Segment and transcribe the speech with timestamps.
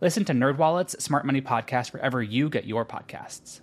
[0.00, 3.60] Listen to NerdWallet's Smart Money Podcast wherever you get your podcasts.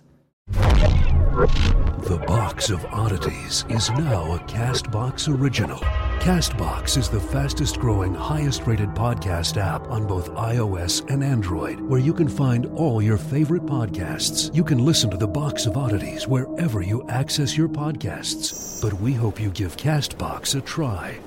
[2.06, 5.78] The Box of Oddities is now a Castbox original.
[6.20, 12.00] Castbox is the fastest growing, highest rated podcast app on both iOS and Android, where
[12.00, 14.54] you can find all your favorite podcasts.
[14.54, 18.80] You can listen to The Box of Oddities wherever you access your podcasts.
[18.80, 21.18] But we hope you give Castbox a try.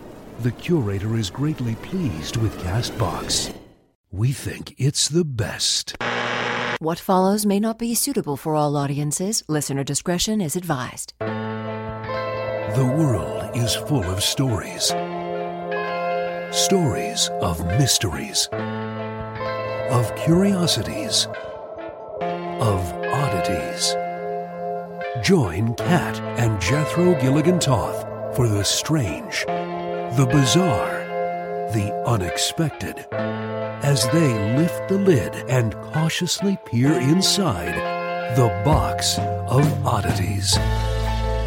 [0.41, 3.58] The curator is greatly pleased with Castbox.
[4.11, 5.95] We think it's the best.
[6.79, 9.43] What follows may not be suitable for all audiences.
[9.47, 11.13] Listener discretion is advised.
[11.19, 14.85] The world is full of stories.
[16.51, 18.49] Stories of mysteries,
[19.91, 21.27] of curiosities,
[22.19, 23.95] of oddities.
[25.23, 30.97] Join Kat and Jethro Gilligan Toth for the strange, the bizarre,
[31.73, 33.05] the unexpected
[33.83, 37.75] as they lift the lid and cautiously peer inside
[38.35, 40.57] the box of oddities.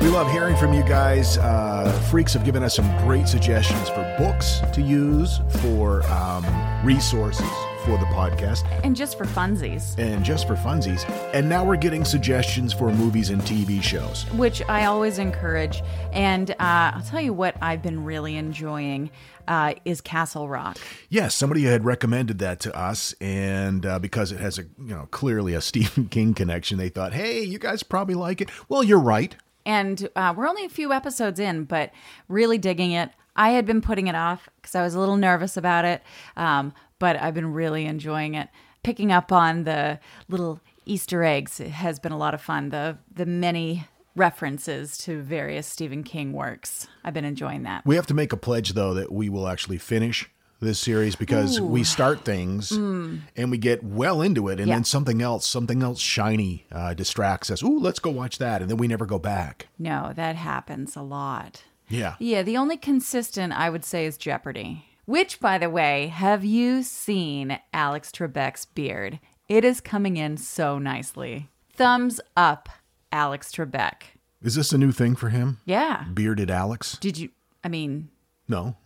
[0.00, 1.38] We love hearing from you guys.
[1.38, 6.44] Uh, freaks have given us some great suggestions for books to use, for um,
[6.84, 7.48] resources
[7.84, 11.08] for the podcast, And just for funsies, and just for funsies.
[11.34, 14.24] And now we're getting suggestions for movies and TV shows.
[14.32, 15.82] which I always encourage.
[16.12, 16.54] And uh,
[16.94, 19.10] I'll tell you what I've been really enjoying
[19.48, 20.78] uh, is Castle Rock.
[21.08, 25.08] Yes, somebody had recommended that to us, and uh, because it has a you know
[25.10, 28.48] clearly a Stephen King connection, they thought, hey, you guys probably like it.
[28.68, 29.34] Well, you're right.
[29.66, 31.90] And uh, we're only a few episodes in, but
[32.28, 33.10] really digging it.
[33.34, 36.02] I had been putting it off because I was a little nervous about it,
[36.36, 38.48] um, but I've been really enjoying it.
[38.84, 39.98] Picking up on the
[40.28, 42.70] little Easter eggs has been a lot of fun.
[42.70, 46.86] The the many references to various Stephen King works.
[47.04, 47.84] I've been enjoying that.
[47.84, 50.28] We have to make a pledge though that we will actually finish
[50.60, 54.68] this series because we start things and we get well into it, and Mm.
[54.68, 54.74] Yeah.
[54.76, 57.64] then something else, something else shiny, uh, distracts us.
[57.64, 59.66] Ooh, let's go watch that, and then we never go back.
[59.76, 61.64] No, that happens a lot.
[61.88, 62.14] Yeah.
[62.20, 64.84] Yeah, the only consistent I would say is Jeopardy.
[65.04, 69.18] Which, by the way, have you seen Alex Trebek's beard?
[69.48, 71.48] It is coming in so nicely.
[71.74, 72.68] Thumbs up,
[73.10, 73.94] Alex Trebek.
[74.42, 75.58] Is this a new thing for him?
[75.64, 76.04] Yeah.
[76.14, 76.98] Bearded Alex?
[77.00, 77.30] Did you?
[77.64, 78.10] I mean,
[78.48, 78.76] No,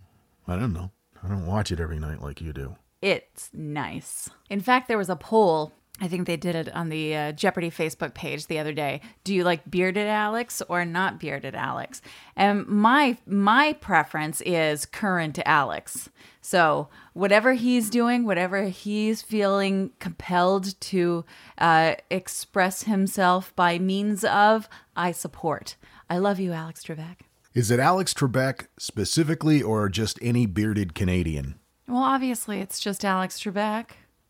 [0.48, 0.90] I don't know.
[1.22, 2.76] I don't watch it every night like you do.
[3.02, 4.30] it's nice.
[4.48, 5.72] In fact, there was a poll.
[6.00, 9.00] I think they did it on the uh, Jeopardy Facebook page the other day.
[9.24, 12.02] Do you like bearded Alex or not bearded Alex?
[12.36, 16.10] And my my preference is current Alex.
[16.42, 21.24] So whatever he's doing, whatever he's feeling compelled to
[21.58, 25.76] uh, express himself by means of, I support.
[26.10, 27.20] I love you, Alex Trebek.
[27.54, 31.54] Is it Alex Trebek specifically, or just any bearded Canadian?
[31.88, 33.86] Well, obviously, it's just Alex Trebek.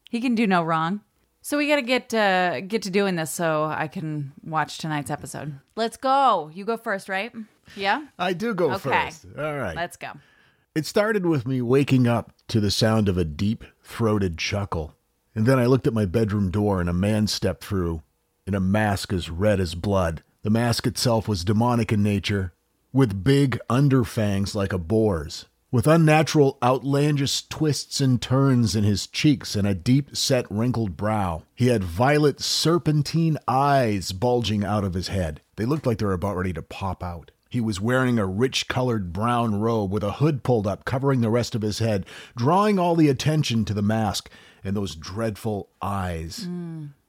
[0.08, 1.00] He can do no wrong.
[1.46, 5.12] So we got to get uh, get to doing this so I can watch tonight's
[5.12, 5.60] episode.
[5.76, 6.50] Let's go.
[6.52, 7.32] You go first, right?
[7.76, 8.04] Yeah.
[8.18, 8.90] I do go Okay.
[8.90, 9.26] first.
[9.38, 9.76] All right.
[9.76, 10.10] Let's go.
[10.74, 14.96] It started with me waking up to the sound of a deep throated chuckle.
[15.36, 18.02] And then I looked at my bedroom door and a man stepped through
[18.44, 20.24] in a mask as red as blood.
[20.42, 22.54] The mask itself was demonic in nature,
[22.92, 25.46] with big underfangs like a boar's,
[25.76, 31.42] with unnatural, outlandish twists and turns in his cheeks and a deep set wrinkled brow.
[31.54, 35.42] He had violet serpentine eyes bulging out of his head.
[35.56, 37.30] They looked like they were about ready to pop out.
[37.50, 41.28] He was wearing a rich colored brown robe with a hood pulled up covering the
[41.28, 44.30] rest of his head, drawing all the attention to the mask
[44.64, 46.48] and those dreadful eyes.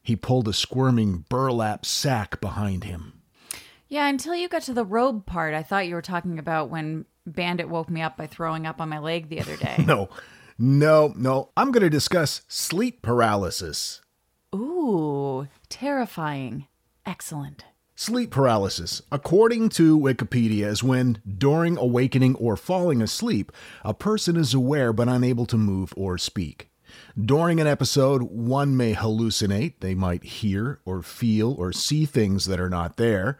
[0.04, 3.22] He pulled a squirming burlap sack behind him.
[3.88, 7.06] Yeah, until you got to the robe part, I thought you were talking about when
[7.28, 9.76] Bandit woke me up by throwing up on my leg the other day.
[9.86, 10.10] No,
[10.58, 11.50] no, no.
[11.56, 14.02] I'm going to discuss sleep paralysis.
[14.56, 16.68] Ooh, terrifying.
[17.06, 17.64] Excellent.
[17.96, 23.52] Sleep paralysis, according to Wikipedia, is when, during awakening or falling asleep,
[23.84, 26.70] a person is aware but unable to move or speak.
[27.20, 29.76] During an episode, one may hallucinate.
[29.80, 33.40] They might hear or feel or see things that are not there.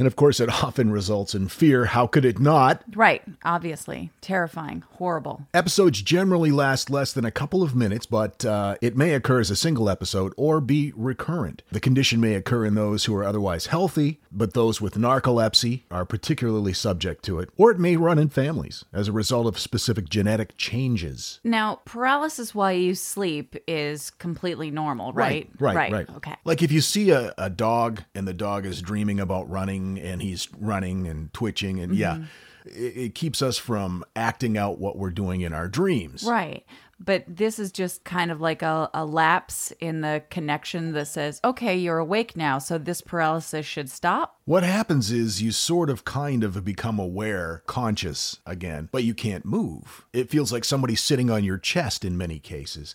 [0.00, 1.84] And of course, it often results in fear.
[1.84, 2.82] How could it not?
[2.96, 4.08] Right, obviously.
[4.22, 4.82] Terrifying.
[4.92, 5.42] Horrible.
[5.52, 9.50] Episodes generally last less than a couple of minutes, but uh, it may occur as
[9.50, 11.62] a single episode or be recurrent.
[11.70, 16.04] The condition may occur in those who are otherwise healthy, but those with narcolepsy are
[16.04, 20.08] particularly subject to it, or it may run in families as a result of specific
[20.08, 21.40] genetic changes.
[21.44, 25.48] Now, paralysis while you sleep is completely normal, right?
[25.58, 26.10] Right, right, right.
[26.16, 26.36] Okay.
[26.44, 30.22] Like if you see a, a dog and the dog is dreaming about running and
[30.22, 32.24] he's running and twitching, and yeah, mm-hmm.
[32.66, 36.24] it, it keeps us from acting out what we're doing in our dreams.
[36.24, 36.64] Right.
[37.02, 41.40] But this is just kind of like a, a lapse in the connection that says,
[41.42, 44.38] okay, you're awake now, so this paralysis should stop.
[44.44, 49.46] What happens is you sort of kind of become aware, conscious again, but you can't
[49.46, 50.04] move.
[50.12, 52.94] It feels like somebody's sitting on your chest in many cases.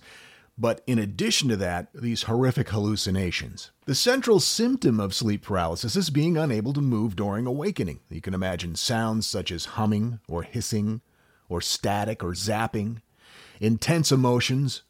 [0.58, 3.72] But in addition to that, these horrific hallucinations.
[3.86, 8.00] The central symptom of sleep paralysis is being unable to move during awakening.
[8.10, 11.02] You can imagine sounds such as humming or hissing
[11.50, 13.02] or static or zapping.
[13.60, 14.84] Intense emotions,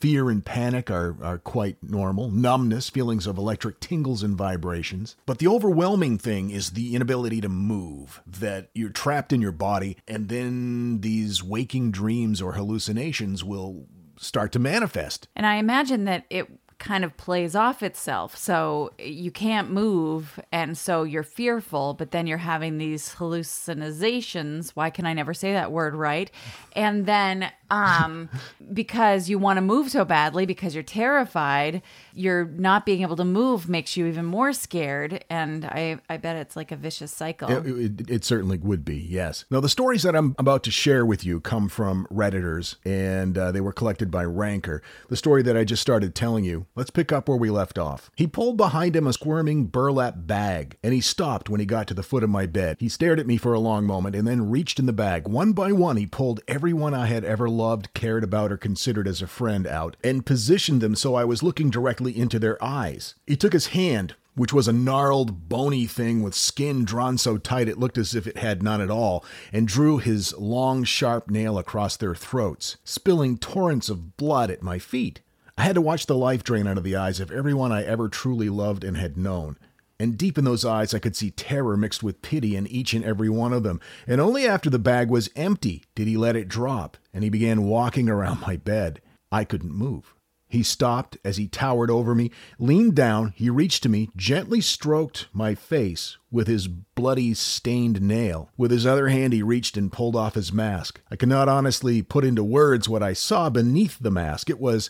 [0.00, 2.30] fear and panic are, are quite normal.
[2.30, 5.16] Numbness, feelings of electric tingles and vibrations.
[5.26, 9.96] But the overwhelming thing is the inability to move, that you're trapped in your body,
[10.08, 13.86] and then these waking dreams or hallucinations will
[14.18, 15.28] start to manifest.
[15.36, 16.48] And I imagine that it
[16.78, 18.36] kind of plays off itself.
[18.36, 24.74] So eh, you can't move, and so you're fearful, but then you're having these hallucinations.
[24.74, 26.30] Why can I never say that word right?
[26.74, 28.28] And then um
[28.72, 31.82] because you want to move so badly because you're terrified,
[32.14, 36.36] you're not being able to move makes you even more scared and I I bet
[36.36, 37.48] it's like a vicious cycle.
[37.48, 39.44] It, it, it certainly would be, yes.
[39.50, 43.52] Now, the stories that I'm about to share with you come from Redditors, and uh,
[43.52, 44.82] they were collected by Ranker.
[45.08, 48.10] The story that I just started telling you, let's pick up where we left off.
[48.16, 51.94] He pulled behind him a squirming burlap bag, and he stopped when he got to
[51.94, 52.76] the foot of my bed.
[52.80, 55.28] He stared at me for a long moment and then reached in the bag.
[55.28, 59.20] One by one, he pulled everyone I had ever loved, cared about, or considered as
[59.20, 63.14] a friend out and positioned them so I was looking directly into their eyes.
[63.26, 67.68] He took his hand, which was a gnarled, bony thing with skin drawn so tight
[67.68, 71.58] it looked as if it had none at all, and drew his long, sharp nail
[71.58, 75.20] across their throats, spilling torrents of blood at my feet.
[75.58, 78.08] I had to watch the life drain out of the eyes of everyone I ever
[78.08, 79.58] truly loved and had known.
[80.00, 83.04] And deep in those eyes, I could see terror mixed with pity in each and
[83.04, 83.80] every one of them.
[84.06, 87.64] And only after the bag was empty did he let it drop, and he began
[87.64, 89.02] walking around my bed.
[89.30, 90.14] I couldn't move.
[90.48, 95.28] He stopped as he towered over me, leaned down, he reached to me, gently stroked
[95.34, 98.48] my face with his bloody stained nail.
[98.56, 101.02] With his other hand, he reached and pulled off his mask.
[101.10, 104.48] I cannot honestly put into words what I saw beneath the mask.
[104.48, 104.88] It was.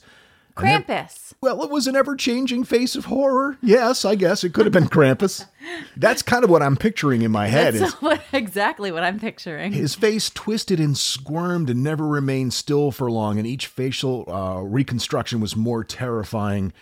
[0.55, 1.33] Krampus.
[1.41, 3.57] well, it was an ever changing face of horror.
[3.63, 5.47] Yes, I guess it could have been Krampus.
[5.97, 7.75] That's kind of what I'm picturing in my head.
[7.75, 9.73] That's Is what, exactly what I'm picturing.
[9.73, 14.61] his face twisted and squirmed and never remained still for long, and each facial uh,
[14.61, 16.73] reconstruction was more terrifying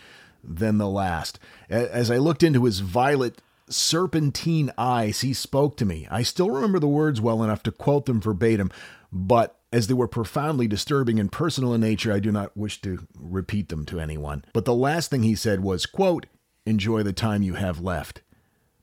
[0.43, 1.37] than the last.
[1.69, 6.07] As I looked into his violet, serpentine eyes, he spoke to me.
[6.09, 8.71] I still remember the words well enough to quote them verbatim,
[9.11, 13.07] but as they were profoundly disturbing and personal in nature, I do not wish to
[13.15, 14.43] repeat them to anyone.
[14.53, 16.25] But the last thing he said was, quote,
[16.65, 18.21] enjoy the time you have left,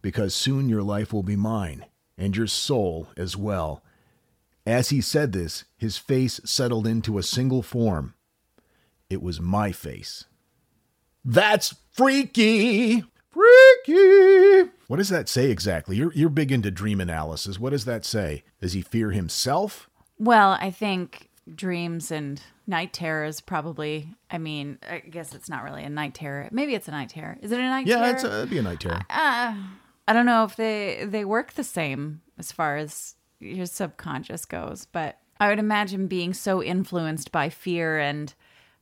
[0.03, 3.83] because soon your life will be mine, and your soul as well.
[4.65, 8.15] As he said this, his face settled into a single form.
[9.09, 10.25] It was my face.
[11.25, 13.05] That's freaky!
[13.31, 14.71] Freaky!
[14.87, 15.97] What does that say exactly?
[15.97, 17.59] You're, you're big into dream analysis.
[17.59, 18.45] What does that say?
[18.61, 19.91] Does he fear himself?
[20.19, 24.09] Well, I think dreams and night terrors probably.
[24.31, 26.49] I mean, I guess it's not really a night terror.
[26.51, 27.39] Maybe it's a night terror.
[27.43, 28.11] Is it a night Yeah, terror?
[28.15, 29.03] it's a, it'd be a night terror.
[29.11, 34.87] I don't know if they they work the same as far as your subconscious goes,
[34.91, 38.33] but I would imagine being so influenced by fear and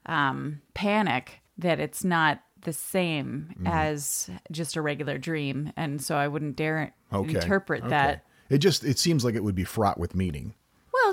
[0.07, 3.67] um, panic that it's not the same Mm-hmm.
[3.67, 7.35] as just a regular dream, and so I wouldn't dare okay.
[7.35, 7.91] interpret okay.
[7.91, 8.25] that.
[8.51, 10.55] It just it seems like it would be fraught with meaning.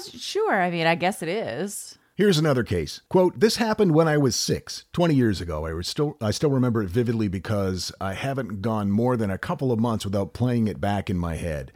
[0.10, 0.62] Sure.
[0.62, 1.98] I mean, I guess it is.
[2.16, 3.02] Here's another case.
[3.10, 5.66] Quote, this happened when I was 6, 20 years ago.
[5.66, 9.38] I was still I still remember it vividly because I haven't gone more than a
[9.38, 11.72] couple of months without playing it back in my head.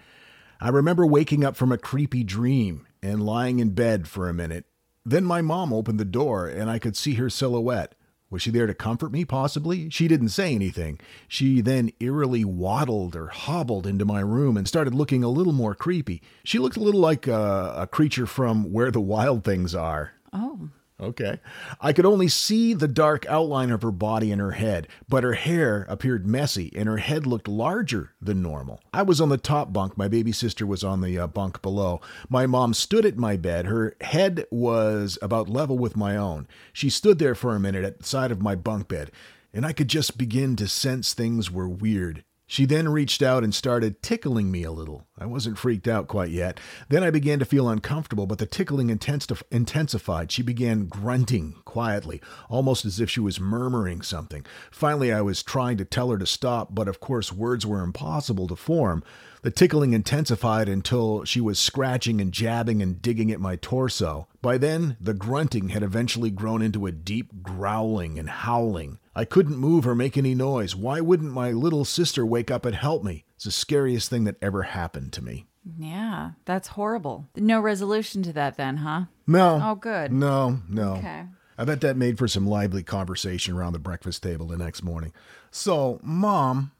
[0.59, 4.65] I remember waking up from a creepy dream and lying in bed for a minute.
[5.05, 7.95] Then my mom opened the door and I could see her silhouette,
[8.29, 9.89] Was she there to comfort me, possibly?
[9.89, 10.99] She didn't say anything.
[11.27, 15.75] She then eerily waddled or hobbled into my room and started looking a little more
[15.75, 16.21] creepy.
[16.43, 20.13] She looked a little like a, a creature from Where the Wild Things Are.
[20.33, 20.69] Oh.
[20.97, 21.41] Okay.
[21.81, 25.33] I could only see the dark outline of her body and her head, but her
[25.33, 28.79] hair appeared messy and her head looked larger than normal.
[28.93, 29.97] I was on the top bunk.
[29.97, 31.99] My baby sister was on the uh, bunk below.
[32.29, 33.65] My mom stood at my bed.
[33.65, 36.47] Her head was about level with my own.
[36.71, 39.11] She stood there for a minute at the side of my bunk bed,
[39.53, 42.23] and I could just begin to sense things were weird.
[42.47, 45.07] She then reached out and started tickling me a little.
[45.17, 46.59] I wasn't freaked out quite yet.
[46.89, 50.31] Then I began to feel uncomfortable, but the tickling intensified.
[50.31, 54.45] She began grunting quietly, almost as if she was murmuring something.
[54.69, 58.47] Finally, I was trying to tell her to stop, but of course, words were impossible
[58.49, 59.03] to form.
[59.41, 64.27] The tickling intensified until she was scratching and jabbing and digging at my torso.
[64.41, 68.99] By then, the grunting had eventually grown into a deep growling and howling.
[69.15, 70.75] I couldn't move or make any noise.
[70.75, 73.23] Why wouldn't my little sister wake up and help me?
[73.35, 75.45] It's the scariest thing that ever happened to me.
[75.79, 77.27] Yeah, that's horrible.
[77.35, 79.05] No resolution to that then, huh?
[79.25, 79.59] No.
[79.63, 80.11] Oh, good.
[80.11, 80.95] No, no.
[80.95, 81.23] Okay.
[81.57, 85.13] I bet that made for some lively conversation around the breakfast table the next morning.
[85.49, 86.71] So, Mom,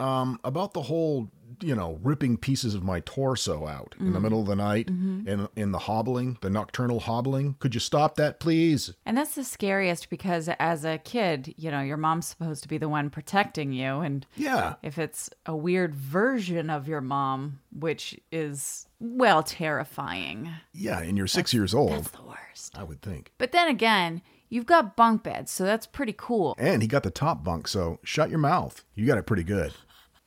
[0.00, 1.30] um, about the whole,
[1.60, 4.22] you know, ripping pieces of my torso out in the mm-hmm.
[4.22, 5.28] middle of the night mm-hmm.
[5.28, 7.56] and in the hobbling, the nocturnal hobbling.
[7.58, 8.94] Could you stop that, please?
[9.04, 12.78] And that's the scariest because as a kid, you know, your mom's supposed to be
[12.78, 14.00] the one protecting you.
[14.00, 14.74] And Yeah.
[14.82, 21.26] if it's a weird version of your mom, which is, well, terrifying, Yeah, and you're
[21.26, 22.76] six years old, that's the worst.
[22.76, 23.32] I would think.
[23.38, 26.54] But then again, you've got bunk beds, so that's pretty cool.
[26.58, 28.84] And he got the top bunk, so shut your mouth.
[28.94, 29.72] You got it pretty good.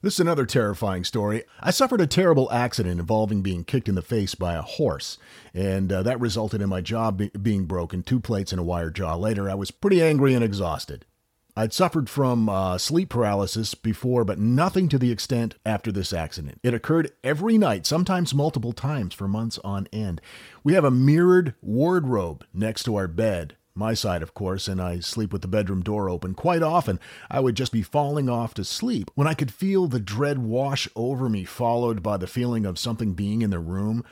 [0.04, 1.44] This is another terrifying story.
[1.60, 5.18] I suffered a terrible accident involving being kicked in the face by a horse,
[5.56, 8.92] and uh, that resulted in my jaw be- being broken, two plates and a wire
[8.92, 9.16] jaw.
[9.16, 11.06] Later, I was pretty angry and exhausted.
[11.56, 16.60] I'd suffered from uh, sleep paralysis before, but nothing to the extent after this accident.
[16.62, 20.22] It occurred every night, sometimes multiple times for months on end.
[20.64, 25.00] We have a mirrored wardrobe next to our bed, my side, of course, and I
[25.00, 26.34] sleep with the bedroom door open.
[26.34, 30.00] Quite often, I would just be falling off to sleep when I could feel the
[30.00, 34.04] dread wash over me, followed by the feeling of something being in the room.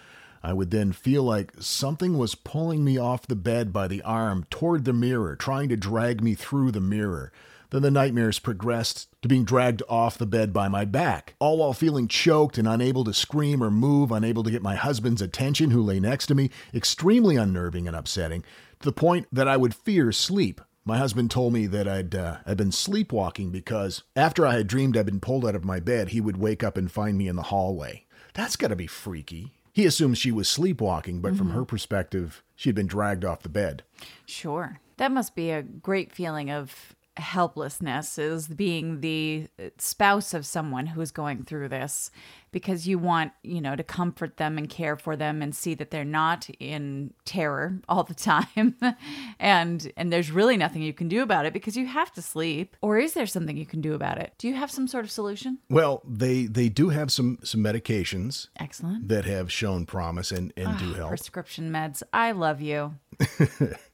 [0.44, 4.46] I would then feel like something was pulling me off the bed by the arm
[4.52, 7.32] toward the mirror, trying to drag me through the mirror.
[7.72, 11.74] Then the nightmares progressed to being dragged off the bed by my back, all while
[11.74, 15.82] feeling choked and unable to scream or move, unable to get my husband's attention, who
[15.82, 18.44] lay next to me, extremely unnerving and upsetting,
[18.80, 20.62] to the point that I would fear sleep.
[20.84, 24.96] My husband told me that I'd uh, I'd been sleepwalking because after I had dreamed
[24.96, 27.36] I'd been pulled out of my bed, he would wake up and find me in
[27.36, 28.06] the hallway.
[28.36, 29.54] That's got to be freaky.
[29.74, 33.50] He assumes she was sleepwalking, but from her perspective, she had been dragged off the
[33.50, 33.84] bed.
[34.26, 34.80] Sure.
[34.98, 41.12] That must be a great feeling of helplessness is being the spouse of someone who's
[41.12, 42.12] going through this
[42.56, 45.92] because you want, you know, to comfort them and care for them and see that
[45.92, 48.78] they're not in terror all the time.
[49.40, 52.78] and and there's really nothing you can do about it because you have to sleep.
[52.82, 54.36] Or is there something you can do about it?
[54.38, 55.58] Do you have some sort of solution?
[55.70, 59.10] Well, they they do have some some medications Excellent.
[59.10, 61.10] that have shown promise and and do ah, help.
[61.10, 62.04] Prescription meds.
[62.14, 62.96] I love you.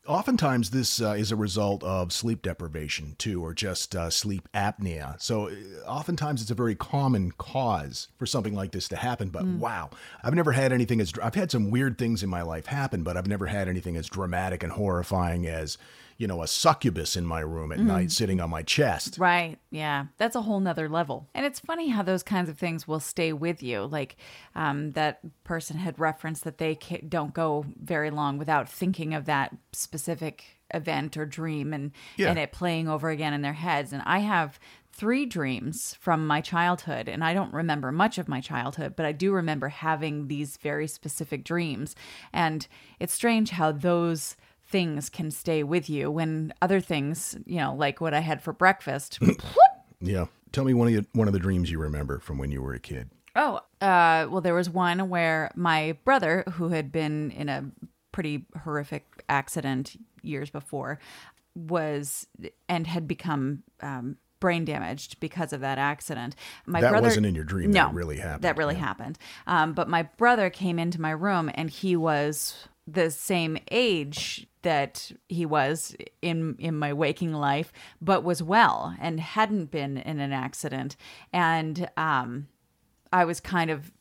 [0.08, 5.22] Oftentimes, this uh, is a result of sleep deprivation too, or just uh, sleep apnea.
[5.22, 5.54] So, uh,
[5.86, 9.30] oftentimes, it's a very common cause for something like this to happen.
[9.30, 9.92] But wow,
[10.24, 13.16] I've never had anything as I've had some weird things in my life happen, but
[13.16, 15.78] I've never had anything as dramatic and horrifying as
[16.22, 19.18] you know a succubus in my room at night sitting on my chest.
[19.18, 19.58] Right.
[19.72, 20.06] Yeah.
[20.18, 21.28] That's a whole nother level.
[21.34, 23.86] And it's funny how those kinds of things will stay with you.
[23.86, 24.18] Like
[24.54, 29.26] um, that person had referenced that they ca- don't go very long without thinking of
[29.26, 30.44] that specific
[30.76, 32.30] event or dream and, Yeah.
[32.30, 33.92] and it playing over again in their heads.
[33.92, 34.60] And I have
[34.94, 39.12] three dreams from my childhood and I don't remember much of my childhood, but I
[39.12, 41.96] do remember having these very specific dreams.
[42.32, 42.68] And
[43.00, 44.36] it's strange how those
[44.72, 48.54] things can stay with you when other things, you know, like what I had for
[48.54, 49.20] breakfast.
[50.04, 50.26] Yeah.
[50.52, 52.74] Tell me one of your, one of the dreams you remember from when you were
[52.74, 53.12] a kid.
[53.36, 57.70] oh, uh, well, there was one where my brother, who had been in a
[58.12, 60.98] pretty horrific accident years before,
[61.56, 62.26] was
[62.68, 66.36] and had become um, brain damaged because of that accident.
[66.66, 68.44] My That brother wasn't in your dream, No, that really happened.
[68.44, 69.18] That really happened.
[69.48, 75.12] Um, but my brother came into my room, and he was the same age that
[75.28, 80.32] he was in in my waking life, but was well and hadn't been in an
[80.32, 80.96] accident.
[81.34, 82.48] And um,
[83.12, 83.92] I was kind of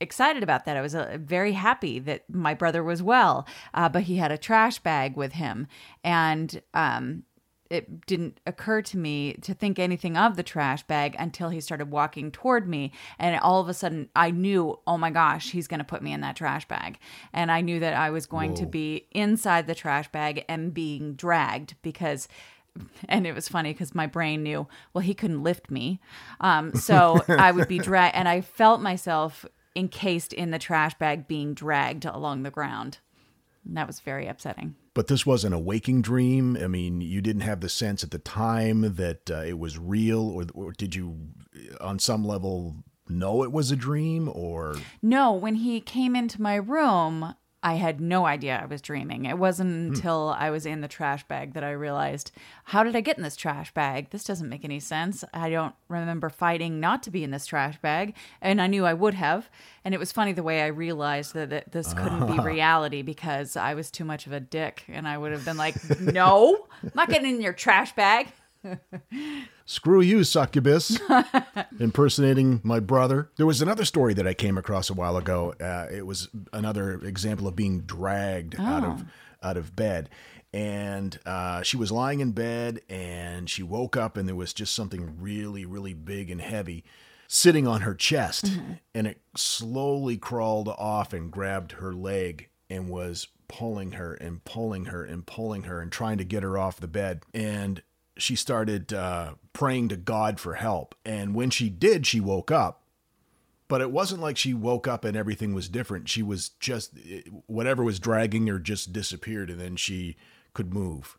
[0.00, 0.76] excited about that.
[0.76, 4.38] I was uh, very happy that my brother was well, uh, but he had a
[4.38, 5.66] trash bag with him,
[6.04, 7.24] and um,
[7.70, 11.90] it didn't occur to me to think anything of the trash bag until he started
[11.90, 12.92] walking toward me.
[13.18, 16.12] And all of a sudden I knew oh my gosh he's going to put me
[16.12, 16.98] in that trash bag.
[17.32, 21.14] And I knew that I was going to be inside the trash bag and being
[21.14, 22.28] dragged because
[23.08, 26.00] and it was funny because my brain knew well he couldn't lift me.
[26.40, 29.44] Um, so I would be dragged and I felt myself
[29.76, 32.98] encased in the trash bag being dragged along the ground.
[33.66, 36.56] And that was very upsetting But this wasn't a waking dream.
[36.56, 40.28] I mean, you didn't have the sense at the time that uh, it was real,
[40.28, 41.16] or, or did you,
[41.80, 42.74] on some level,
[43.08, 44.28] know it was a dream?
[44.34, 49.24] Or No, when he came into my room, I had no idea I was dreaming.
[49.24, 49.94] It wasn't hmm.
[49.94, 52.30] until I was in the trash bag that I realized,
[52.64, 54.10] how did I get in this trash bag?
[54.10, 55.24] This doesn't make any sense.
[55.34, 58.94] I don't remember fighting not to be in this trash bag, and I knew I
[58.94, 59.50] would have.
[59.84, 62.42] And it was funny the way I realized that, that this couldn't be ah.
[62.44, 65.74] reality because I was too much of a dick, and I would have been like,
[66.00, 68.28] no, I'm not getting in your trash bag.
[69.64, 70.98] screw you, succubus,
[71.80, 73.30] impersonating my brother.
[73.36, 75.54] There was another story that I came across a while ago.
[75.60, 79.04] Uh, it was another example of being dragged out of
[79.42, 80.10] out of bed.
[80.52, 84.74] And uh, she was lying in bed and she woke up and there was just
[84.74, 86.84] something really, really big and heavy
[87.26, 88.50] sitting on her chest.
[88.94, 94.86] And it slowly crawled off and grabbed her leg and was pulling her and pulling
[94.86, 97.22] her and pulling her and trying to get her off the bed.
[97.34, 97.82] And
[98.18, 100.94] she started uh, praying to God for help.
[101.04, 102.82] And when she did, she woke up.
[103.68, 106.08] But it wasn't like she woke up and everything was different.
[106.08, 106.92] She was just,
[107.46, 110.16] whatever was dragging her just disappeared and then she
[110.54, 111.18] could move.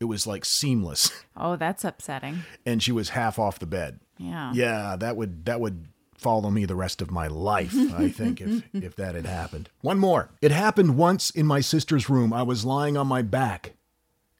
[0.00, 1.10] It was like seamless.
[1.34, 2.40] Oh, that's upsetting.
[2.66, 4.00] And she was half off the bed.
[4.18, 4.52] Yeah.
[4.52, 8.62] Yeah, that would that would follow me the rest of my life, I think, if
[8.74, 9.70] if that had happened.
[9.80, 10.30] One more.
[10.42, 12.32] It happened once in my sister's room.
[12.32, 13.72] I was lying on my back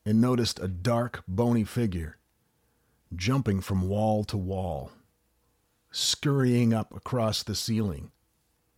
[0.04, 2.18] and noticed a dark, bony figure
[3.14, 4.90] jumping from wall to wall,
[5.90, 8.10] scurrying up across the ceiling.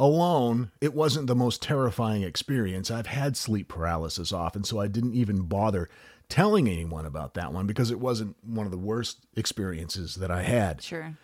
[0.01, 2.91] Alone, it wasn't the most terrifying experience.
[2.91, 5.89] I've had sleep paralysis often, so I didn't even bother
[6.29, 10.43] telling anyone about that one because it wasn't one of the worst experiences that I
[10.43, 10.83] had.
[10.83, 11.17] Sure.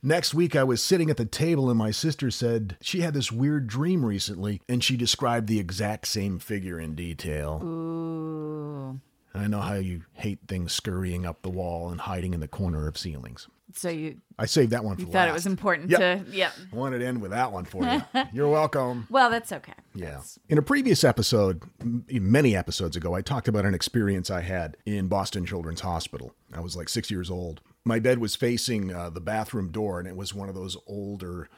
[0.00, 3.32] Next week, I was sitting at the table, and my sister said she had this
[3.32, 7.60] weird dream recently, and she described the exact same figure in detail.
[7.64, 9.00] Ooh.
[9.34, 12.86] I know how you hate things scurrying up the wall and hiding in the corner
[12.86, 13.48] of ceilings.
[13.76, 15.98] So you I saved that one for you thought it was important Yep.
[16.26, 16.52] to yeah.
[16.72, 18.02] I wanted to end with that one for you.
[18.32, 19.08] You're welcome.
[19.10, 19.72] Well, that's okay.
[19.94, 20.20] Yeah.
[20.48, 21.62] In a previous episode,
[22.08, 26.34] many episodes ago, I talked about an experience I had in Boston Children's Hospital.
[26.52, 27.60] I was like six years old.
[27.84, 31.48] My bed was facing uh, the bathroom door, and it was one of those older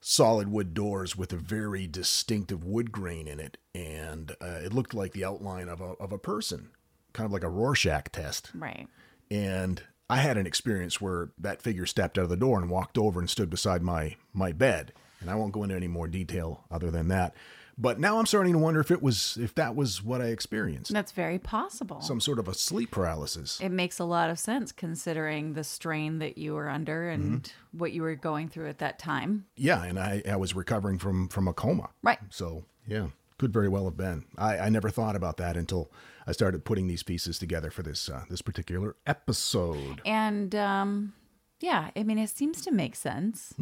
[0.00, 3.56] solid wood doors with a very distinctive wood grain in it.
[3.74, 6.70] And uh, it looked like the outline of a, of a person,
[7.14, 8.50] kind of like a Rorschach test.
[8.54, 8.86] Right.
[9.30, 12.98] And I had an experience where that figure stepped out of the door and walked
[12.98, 14.92] over and stood beside my my bed.
[15.20, 17.34] And I won't go into any more detail other than that.
[17.76, 20.92] But now I'm starting to wonder if it was if that was what I experienced.
[20.92, 22.00] That's very possible.
[22.02, 23.58] Some sort of a sleep paralysis.
[23.60, 27.78] it makes a lot of sense considering the strain that you were under and Mm-hmm.
[27.78, 29.46] what you were going through at that time.
[29.56, 31.88] Yeah, and I, I was recovering from from a coma.
[32.02, 32.18] Right.
[32.30, 33.06] So yeah,
[33.38, 34.24] could very well have been.
[34.38, 35.90] I, I never thought about that until
[36.26, 40.00] I started putting these pieces together for this uh, this particular episode.
[40.04, 41.14] And um
[41.60, 43.54] yeah, I mean it seems to make sense.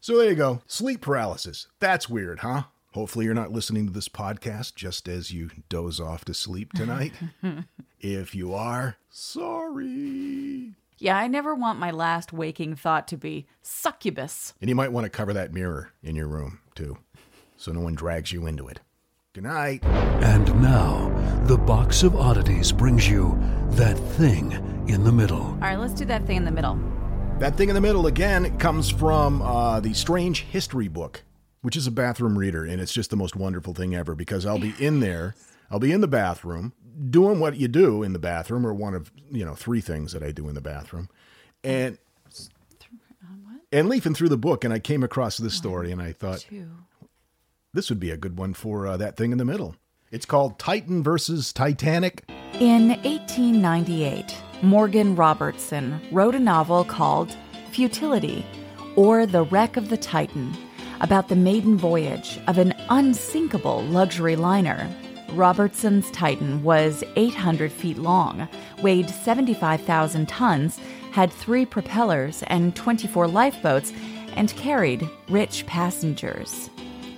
[0.00, 0.62] So there you go.
[0.66, 1.66] Sleep paralysis.
[1.80, 2.64] That's weird, huh?
[2.92, 7.12] Hopefully, you're not listening to this podcast just as you doze off to sleep tonight.
[8.00, 10.72] if you are, sorry.
[10.96, 14.54] Yeah, I never want my last waking thought to be succubus.
[14.62, 16.96] And you might want to cover that mirror in your room, too,
[17.58, 18.80] so no one drags you into it.
[19.36, 19.84] Good night.
[19.84, 21.10] And now,
[21.44, 23.38] the box of oddities brings you
[23.72, 24.52] that thing
[24.88, 25.42] in the middle.
[25.42, 26.80] All right, let's do that thing in the middle.
[27.38, 31.22] That thing in the middle again comes from uh, the Strange History book,
[31.60, 34.58] which is a bathroom reader, and it's just the most wonderful thing ever because I'll
[34.58, 35.34] be in there,
[35.70, 36.72] I'll be in the bathroom
[37.10, 40.22] doing what you do in the bathroom, or one of you know three things that
[40.22, 41.10] I do in the bathroom,
[41.62, 41.98] and
[43.70, 46.70] and leafing through the book, and I came across this story, and I thought Two.
[47.76, 49.76] This would be a good one for uh, that thing in the middle.
[50.10, 52.24] It's called Titan versus Titanic.
[52.54, 57.36] In 1898, Morgan Robertson wrote a novel called
[57.70, 58.46] Futility,
[58.96, 60.56] or The Wreck of the Titan,
[61.02, 64.90] about the maiden voyage of an unsinkable luxury liner.
[65.32, 68.48] Robertson's Titan was 800 feet long,
[68.80, 70.78] weighed 75,000 tons,
[71.12, 73.92] had three propellers and 24 lifeboats,
[74.34, 76.70] and carried rich passengers.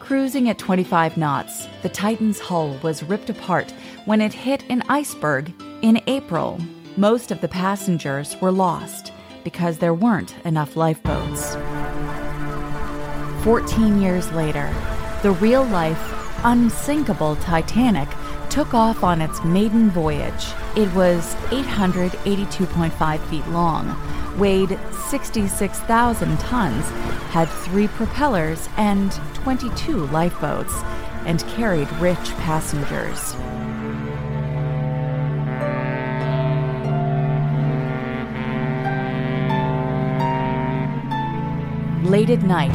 [0.08, 3.70] Cruising at 25 knots, the Titan's hull was ripped apart
[4.06, 6.58] when it hit an iceberg In April,
[6.96, 9.12] most of the passengers were lost
[9.44, 11.56] because there weren't enough lifeboats.
[13.44, 14.74] 14 years later,
[15.22, 16.00] the real life,
[16.42, 18.08] unsinkable Titanic
[18.48, 20.54] took off on its maiden voyage.
[20.74, 23.88] It was 882.5 feet long,
[24.38, 26.84] weighed 66,000 tons,
[27.30, 30.74] had three propellers and 22 lifeboats,
[31.26, 33.34] and carried rich passengers.
[42.08, 42.74] Late at night,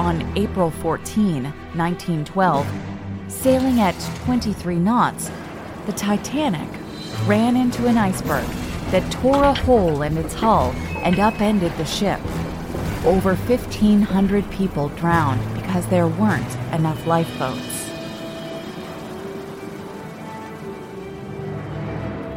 [0.00, 2.66] on April 14, 1912,
[3.28, 5.30] sailing at 23 knots,
[5.86, 6.68] the Titanic
[7.26, 8.46] ran into an iceberg
[8.90, 10.72] that tore a hole in its hull
[11.02, 12.20] and upended the ship.
[13.04, 17.88] Over 1,500 people drowned because there weren't enough lifeboats.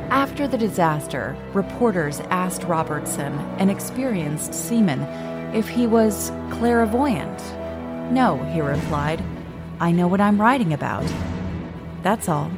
[0.09, 5.01] After the disaster, reporters asked Robertson, an experienced seaman,
[5.53, 7.39] if he was clairvoyant.
[8.11, 9.23] No, he replied.
[9.79, 11.05] I know what I'm writing about.
[12.03, 12.49] That's all.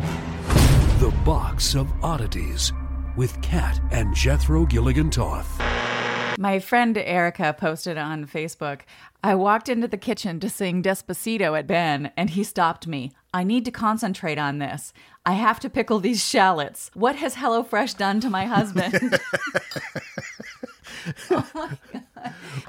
[1.00, 2.72] The Box of Oddities
[3.16, 5.62] with Kat and Jethro Gilligan Toth.
[6.38, 8.82] My friend Erica posted on Facebook
[9.26, 13.12] I walked into the kitchen to sing Despacito at Ben, and he stopped me.
[13.34, 14.94] I need to concentrate on this.
[15.26, 16.92] I have to pickle these shallots.
[16.94, 18.94] What has HelloFresh done to my husband?
[21.32, 21.72] oh.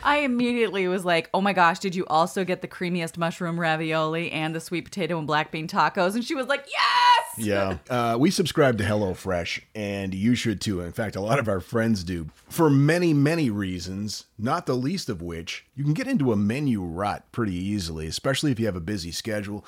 [0.03, 4.31] I immediately was like, oh my gosh, did you also get the creamiest mushroom ravioli
[4.31, 6.15] and the sweet potato and black bean tacos?
[6.15, 7.47] And she was like, yes!
[7.47, 7.79] Yeah.
[7.89, 10.81] Uh, we subscribe to HelloFresh, and you should too.
[10.81, 12.31] In fact, a lot of our friends do.
[12.49, 16.83] For many, many reasons, not the least of which, you can get into a menu
[16.83, 19.65] rut pretty easily, especially if you have a busy schedule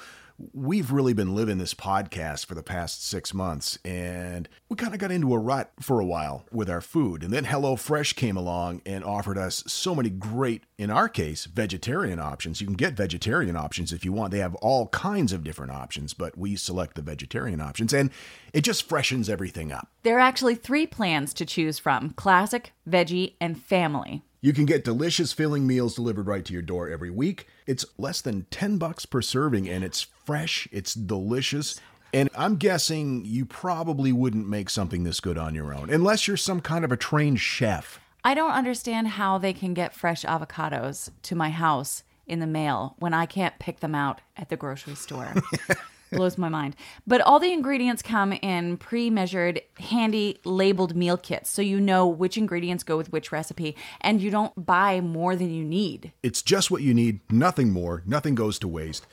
[0.53, 5.01] we've really been living this podcast for the past six months, and we kind of
[5.01, 7.22] got into a rut for a while with our food.
[7.22, 12.18] And then HelloFresh came along and offered us so many great, in our case, vegetarian
[12.18, 12.61] options.
[12.61, 14.31] You can get vegetarian options if you want.
[14.31, 18.11] They have all kinds of different options, but we select the vegetarian options, and
[18.53, 19.88] it just freshens everything up.
[20.05, 24.22] There are actually three plans to choose from classic, veggie, and family.
[24.40, 27.48] You can get delicious filling meals delivered right to your door every week.
[27.66, 31.81] It's less than 10 bucks per serving and it's fresh, it's delicious.
[32.14, 36.37] And I'm guessing you probably wouldn't make something this good on your own unless you're
[36.37, 38.01] some kind of a trained chef.
[38.22, 42.94] I don't understand how they can get fresh avocados to my house in the mail
[43.01, 45.35] when I can't pick them out at the grocery store.
[46.10, 46.76] blows my mind.
[47.06, 51.50] But all the ingredients come in pre measured, handy labeled meal kits.
[51.50, 55.52] So you know which ingredients go with which recipe and you don't buy more than
[55.52, 56.12] you need.
[56.22, 59.06] It's just what you need, nothing more, nothing goes to waste.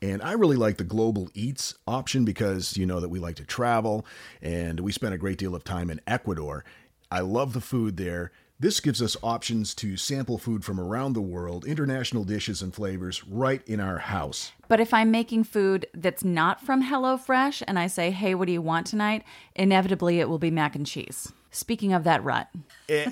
[0.00, 3.44] And I really like the Global Eats option because you know that we like to
[3.44, 4.04] travel
[4.42, 6.64] and we spent a great deal of time in Ecuador.
[7.10, 8.32] I love the food there.
[8.62, 13.26] This gives us options to sample food from around the world, international dishes and flavors
[13.26, 14.52] right in our house.
[14.68, 18.52] But if I'm making food that's not from HelloFresh and I say, hey, what do
[18.52, 19.24] you want tonight?
[19.56, 21.32] Inevitably, it will be mac and cheese.
[21.50, 22.50] Speaking of that rut,
[22.88, 23.10] eh,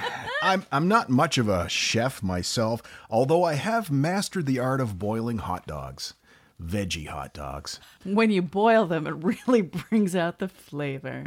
[0.42, 5.00] I'm, I'm not much of a chef myself, although I have mastered the art of
[5.00, 6.14] boiling hot dogs
[6.62, 7.80] veggie hot dogs.
[8.04, 9.14] When you boil them, it
[9.46, 11.24] really brings out the flavor.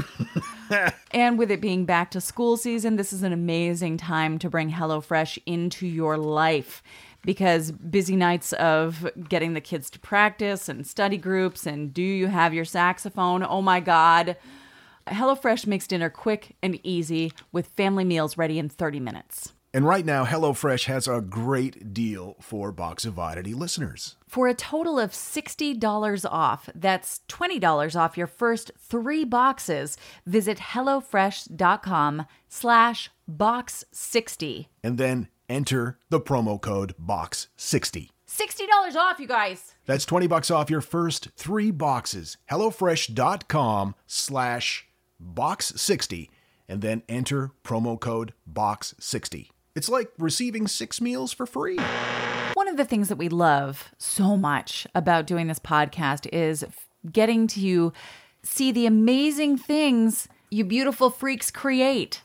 [1.12, 4.72] and with it being back to school season, this is an amazing time to bring
[4.72, 6.82] HelloFresh into your life
[7.24, 12.28] because busy nights of getting the kids to practice and study groups and do you
[12.28, 13.44] have your saxophone?
[13.44, 14.38] Oh my God.
[15.08, 19.54] HelloFresh makes dinner quick and easy with family meals ready in 30 minutes.
[19.76, 24.16] And right now, HelloFresh has a great deal for Box of Oddity listeners.
[24.36, 29.96] For a total of $60 off, that's $20 off your first three boxes,
[30.26, 34.68] visit HelloFresh.com slash box60.
[34.84, 38.10] And then enter the promo code BOX60.
[38.28, 39.76] $60 off, you guys.
[39.86, 42.36] That's 20 bucks off your first three boxes.
[42.52, 44.86] HelloFresh.com slash
[45.24, 46.28] box60
[46.68, 49.48] and then enter promo code BOX60.
[49.76, 51.80] It's like receiving six meals for free.
[52.66, 56.66] One of the things that we love so much about doing this podcast is
[57.12, 57.94] getting to
[58.42, 62.24] see the amazing things you beautiful freaks create.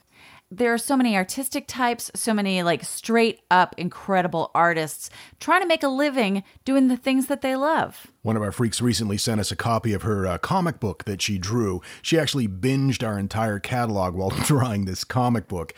[0.51, 5.69] There are so many artistic types, so many like straight up incredible artists trying to
[5.69, 8.07] make a living doing the things that they love.
[8.23, 11.21] One of our freaks recently sent us a copy of her uh, comic book that
[11.21, 11.83] she drew.
[12.01, 15.75] She actually binged our entire catalog while drawing this comic book.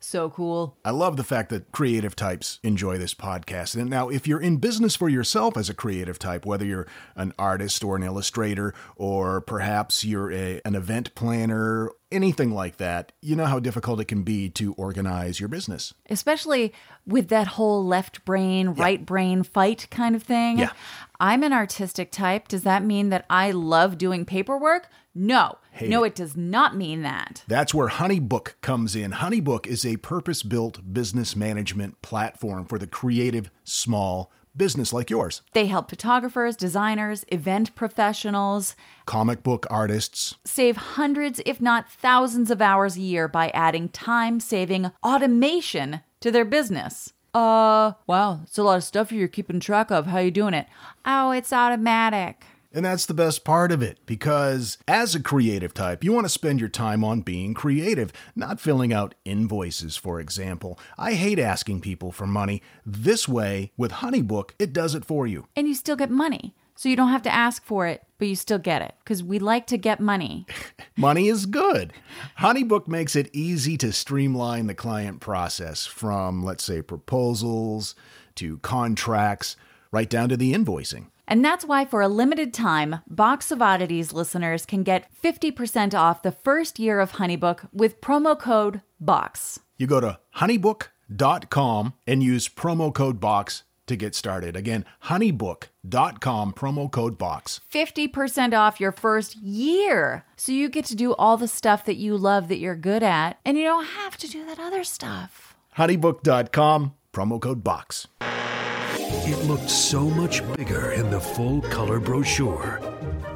[0.00, 0.76] So cool.
[0.84, 3.74] I love the fact that creative types enjoy this podcast.
[3.74, 7.32] And now, if you're in business for yourself as a creative type, whether you're an
[7.38, 13.34] artist or an illustrator, or perhaps you're a, an event planner, anything like that, you
[13.34, 15.92] know how difficult it can be to organize your business.
[16.08, 16.72] Especially
[17.06, 20.58] with that whole left brain, right brain fight kind of thing.
[20.58, 20.72] Yeah.
[21.20, 22.46] I'm an artistic type.
[22.46, 24.88] Does that mean that I love doing paperwork?
[25.14, 25.58] No.
[25.72, 26.08] Hate no, it.
[26.08, 27.42] it does not mean that.
[27.48, 29.12] That's where HoneyBook comes in.
[29.12, 35.42] HoneyBook is a purpose built business management platform for the creative small business like yours.
[35.54, 38.76] They help photographers, designers, event professionals
[39.06, 44.38] Comic book artists, save hundreds, if not thousands, of hours a year by adding time
[44.38, 47.12] saving automation to their business.
[47.38, 50.06] Uh, wow, it's a lot of stuff you're keeping track of.
[50.06, 50.66] How you doing it?
[51.06, 52.44] Oh, it's automatic.
[52.72, 56.30] And that's the best part of it because as a creative type, you want to
[56.30, 60.80] spend your time on being creative, not filling out invoices, for example.
[60.98, 62.60] I hate asking people for money.
[62.84, 65.46] This way, with HoneyBook, it does it for you.
[65.54, 66.56] And you still get money.
[66.78, 68.94] So you don't have to ask for it, but you still get it.
[69.00, 70.46] Because we like to get money.
[70.96, 71.92] Money is good.
[72.38, 77.96] HoneyBook makes it easy to streamline the client process from, let's say, proposals
[78.36, 79.56] to contracts,
[79.90, 81.06] right down to the invoicing.
[81.26, 86.22] And that's why, for a limited time, Box of Oddities listeners can get 50% off
[86.22, 89.58] the first year of Honeybook with promo code BOX.
[89.78, 94.56] You go to honeybook.com and use promo code BOX to get started.
[94.56, 97.60] Again, honeybook.com, promo code BOX.
[97.72, 100.24] 50% off your first year.
[100.36, 103.38] So you get to do all the stuff that you love that you're good at,
[103.44, 105.56] and you don't have to do that other stuff.
[105.76, 108.06] honeybook.com, promo code BOX.
[108.20, 112.80] It looked so much bigger in the full color brochure.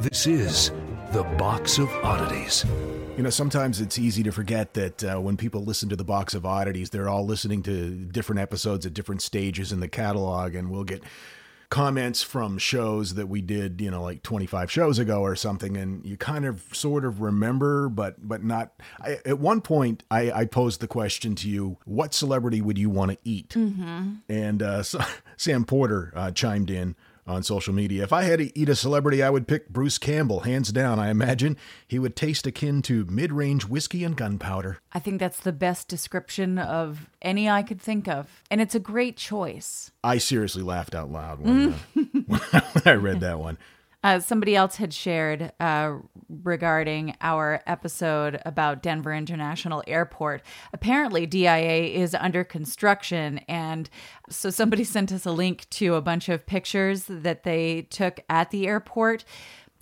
[0.01, 0.71] This is
[1.13, 2.65] the Box of Oddities.
[3.19, 6.33] You know, sometimes it's easy to forget that uh, when people listen to the Box
[6.33, 10.71] of Oddities, they're all listening to different episodes at different stages in the catalog, and
[10.71, 11.03] we'll get
[11.69, 16.03] comments from shows that we did, you know, like 25 shows ago or something, and
[16.07, 18.73] you kind of sort of remember, but but not.
[18.99, 22.89] I, at one point, I, I posed the question to you: What celebrity would you
[22.89, 23.51] want to eat?
[23.51, 24.13] Mm-hmm.
[24.31, 25.01] And uh, so,
[25.37, 28.03] Sam Porter uh, chimed in on social media.
[28.03, 30.99] If I had to eat a celebrity, I would pick Bruce Campbell, hands down.
[30.99, 31.57] I imagine
[31.87, 34.79] he would taste akin to mid-range whiskey and gunpowder.
[34.93, 38.43] I think that's the best description of any I could think of.
[38.51, 39.91] And it's a great choice.
[40.03, 41.79] I seriously laughed out loud when, uh,
[42.27, 43.59] when I read that one.
[44.05, 45.95] Uh, somebody else had shared uh,
[46.43, 50.43] regarding our episode about Denver International Airport.
[50.73, 53.39] Apparently, DIA is under construction.
[53.49, 53.89] And
[54.29, 58.51] so somebody sent us a link to a bunch of pictures that they took at
[58.51, 59.25] the airport.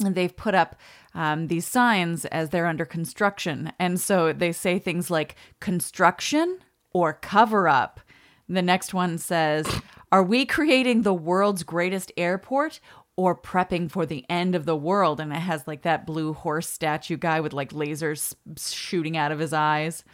[0.05, 0.77] And they've put up
[1.15, 3.73] um, these signs as they're under construction.
[3.79, 6.59] And so they say things like construction
[6.93, 8.01] or cover up.
[8.49, 9.67] The next one says,
[10.11, 12.81] Are we creating the world's greatest airport
[13.25, 15.21] or prepping for the end of the world?
[15.21, 19.39] And it has like that blue horse statue guy with like lasers shooting out of
[19.39, 20.05] his eyes.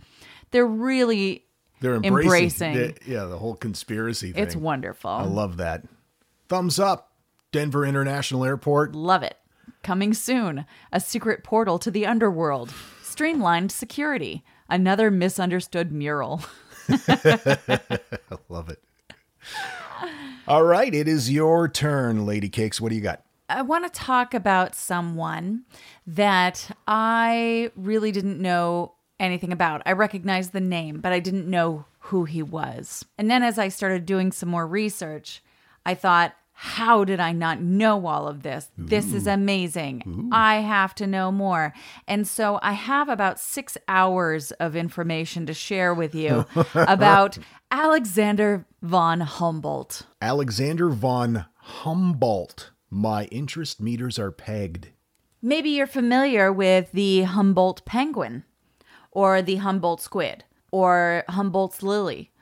[0.51, 1.45] They're really,
[1.81, 2.75] They're embracing, Embracing.
[2.75, 4.42] the- yeah, the whole conspiracy thing.
[4.42, 5.11] it's wonderful.
[5.11, 5.83] I love that.
[6.49, 7.12] Thumbs up,
[7.53, 8.95] Denver International Airport.
[8.95, 9.37] Love it.
[9.83, 16.42] Coming soon, a secret portal to the underworld, streamlined security, another misunderstood mural.
[16.88, 17.99] I
[18.49, 18.81] love it.
[20.48, 22.80] All right, it is your turn, Lady Cakes.
[22.80, 23.20] What do you got?
[23.48, 25.64] I want to talk about someone
[26.06, 29.82] that I really didn't know anything about.
[29.87, 33.04] I recognized the name, but I didn't know who he was.
[33.18, 35.42] And then as I started doing some more research,
[35.85, 38.71] I thought, how did I not know all of this?
[38.79, 40.31] This is amazing.
[40.33, 41.75] I have to know more.
[42.09, 47.37] And so I have about six hours of information to share with you about
[47.71, 50.05] Alexander von Humboldt.
[50.23, 52.71] Alexander von Humboldt.
[52.88, 54.88] My interest meters are pegged.
[55.42, 58.45] Maybe you're familiar with the Humboldt penguin,
[59.11, 62.33] or the Humboldt squid, or Humboldt's lily,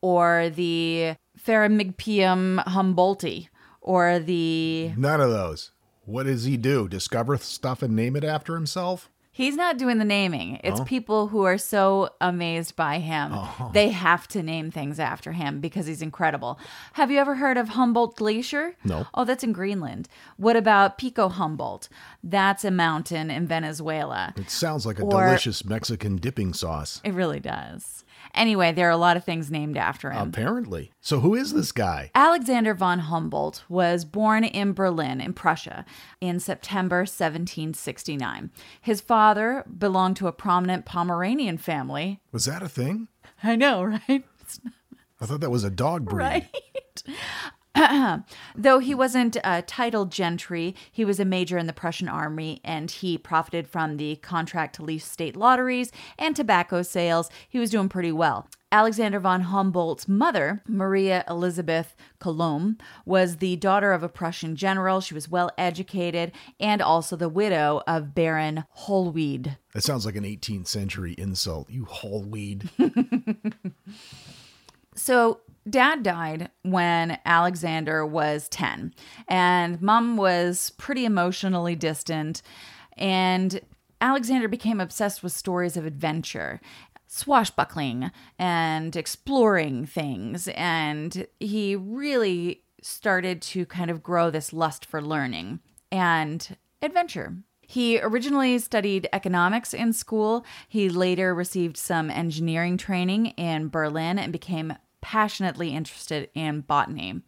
[0.00, 3.48] or the Phragmipedium humboldtii,
[3.80, 4.92] or the.
[4.96, 5.72] None of those.
[6.04, 6.88] What does he do?
[6.88, 9.10] Discover stuff and name it after himself?
[9.32, 10.60] He's not doing the naming.
[10.64, 10.84] It's oh.
[10.84, 13.30] people who are so amazed by him.
[13.32, 13.70] Oh.
[13.72, 16.58] They have to name things after him because he's incredible.
[16.94, 18.74] Have you ever heard of Humboldt Glacier?
[18.84, 19.06] No.
[19.14, 20.08] Oh, that's in Greenland.
[20.36, 21.88] What about Pico Humboldt?
[22.24, 24.34] That's a mountain in Venezuela.
[24.36, 27.00] It sounds like a Or- delicious Mexican dipping sauce.
[27.04, 28.04] It really does.
[28.34, 30.28] Anyway, there are a lot of things named after him.
[30.28, 30.92] Apparently.
[31.00, 32.10] So who is this guy?
[32.14, 35.84] Alexander von Humboldt was born in Berlin, in Prussia,
[36.20, 38.50] in September 1769.
[38.80, 42.20] His father belonged to a prominent Pomeranian family.
[42.32, 43.08] Was that a thing?
[43.42, 44.24] I know, right?
[45.20, 46.24] I thought that was a dog breed.
[46.24, 46.48] Right.
[48.56, 52.90] Though he wasn't a titled gentry, he was a major in the Prussian army and
[52.90, 57.30] he profited from the contract to lease state lotteries and tobacco sales.
[57.48, 58.48] He was doing pretty well.
[58.72, 65.00] Alexander von Humboldt's mother, Maria Elizabeth Colomb, was the daughter of a Prussian general.
[65.00, 66.30] She was well educated
[66.60, 69.56] and also the widow of Baron Hollwede.
[69.74, 71.68] That sounds like an 18th century insult.
[71.68, 72.68] You Hallweed.
[75.00, 78.94] So, dad died when Alexander was 10,
[79.28, 82.42] and mom was pretty emotionally distant.
[82.96, 83.60] And
[84.00, 86.60] Alexander became obsessed with stories of adventure,
[87.06, 90.48] swashbuckling, and exploring things.
[90.54, 95.60] And he really started to kind of grow this lust for learning
[95.92, 97.34] and adventure.
[97.60, 100.44] He originally studied economics in school.
[100.68, 107.22] He later received some engineering training in Berlin and became passionately interested in botany.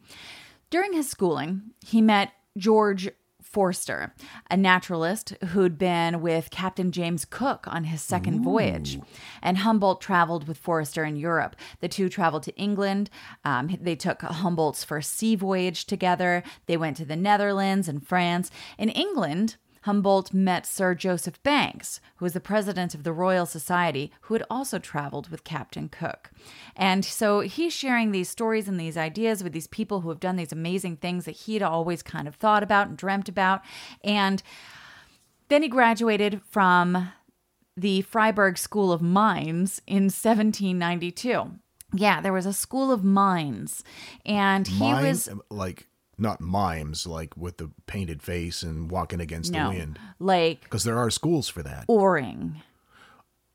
[0.69, 3.09] During his schooling, he met George
[3.53, 4.15] Forster,
[4.49, 8.99] a naturalist who'd been with Captain James Cook on his second voyage.
[9.43, 11.55] And Humboldt traveled with Forster in Europe.
[11.79, 13.11] The two traveled to England.
[13.45, 16.41] Um, they took Humboldt's first sea voyage together.
[16.65, 18.49] They went to the Netherlands and France.
[18.79, 24.11] In England, Humboldt met Sir Joseph Banks, who was the president of the Royal Society,
[24.21, 26.31] who had also traveled with Captain Cook.
[26.75, 30.37] And so he's sharing these stories and these ideas with these people who have done
[30.37, 33.61] these amazing things that he'd always kind of thought about and dreamt about.
[34.03, 34.41] And
[35.49, 37.11] then he graduated from
[37.75, 41.59] the Freiberg School of Mines in 1792.
[41.93, 43.83] Yeah, there was a school of mines,
[44.25, 49.71] and he was like not mimes, like with the painted face and walking against no,
[49.71, 49.99] the wind.
[50.19, 51.85] like Because there are schools for that.
[51.87, 52.61] oring.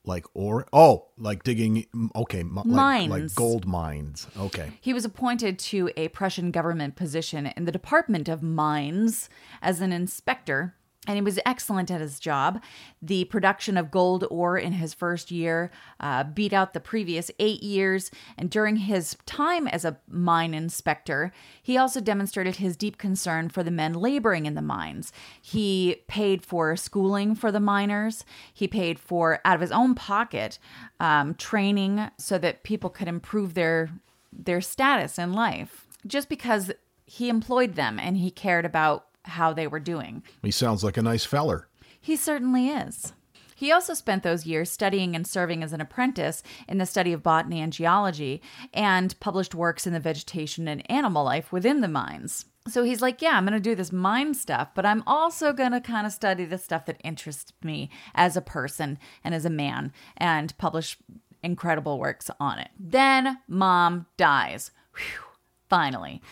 [0.05, 1.85] Like or oh, like digging.
[2.17, 4.27] Okay, mi- like, like gold mines.
[4.39, 4.73] Okay.
[4.81, 9.29] He was appointed to a Prussian government position in the Department of Mines
[9.61, 10.75] as an inspector,
[11.09, 12.63] and he was excellent at his job.
[13.01, 17.63] The production of gold ore in his first year uh, beat out the previous eight
[17.63, 23.49] years, and during his time as a mine inspector, he also demonstrated his deep concern
[23.49, 25.11] for the men laboring in the mines.
[25.41, 30.59] He paid for schooling for the miners, he paid for, out of his own pocket,
[31.01, 33.91] um, training so that people could improve their
[34.31, 36.71] their status in life just because
[37.07, 40.23] he employed them and he cared about how they were doing.
[40.43, 41.69] He sounds like a nice feller.
[42.01, 43.13] He certainly is.
[43.55, 47.25] He also spent those years studying and serving as an apprentice in the study of
[47.25, 48.41] botany and geology
[48.73, 52.45] and published works in the vegetation and animal life within the mines.
[52.69, 55.73] So he's like, yeah, I'm going to do this mine stuff, but I'm also going
[55.73, 59.51] to kind of study the stuff that interests me as a person and as a
[59.51, 60.97] man and publish
[61.43, 62.69] incredible works on it.
[62.79, 64.71] Then mom dies.
[64.95, 65.28] Whew.
[65.69, 66.23] Finally,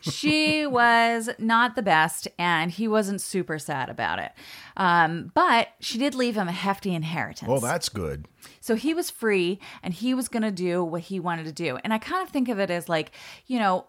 [0.00, 4.32] she was not the best, and he wasn't super sad about it.
[4.76, 7.48] Um, but she did leave him a hefty inheritance.
[7.48, 8.28] Well, that's good.
[8.60, 11.78] So he was free and he was going to do what he wanted to do.
[11.84, 13.12] And I kind of think of it as like,
[13.46, 13.86] you know,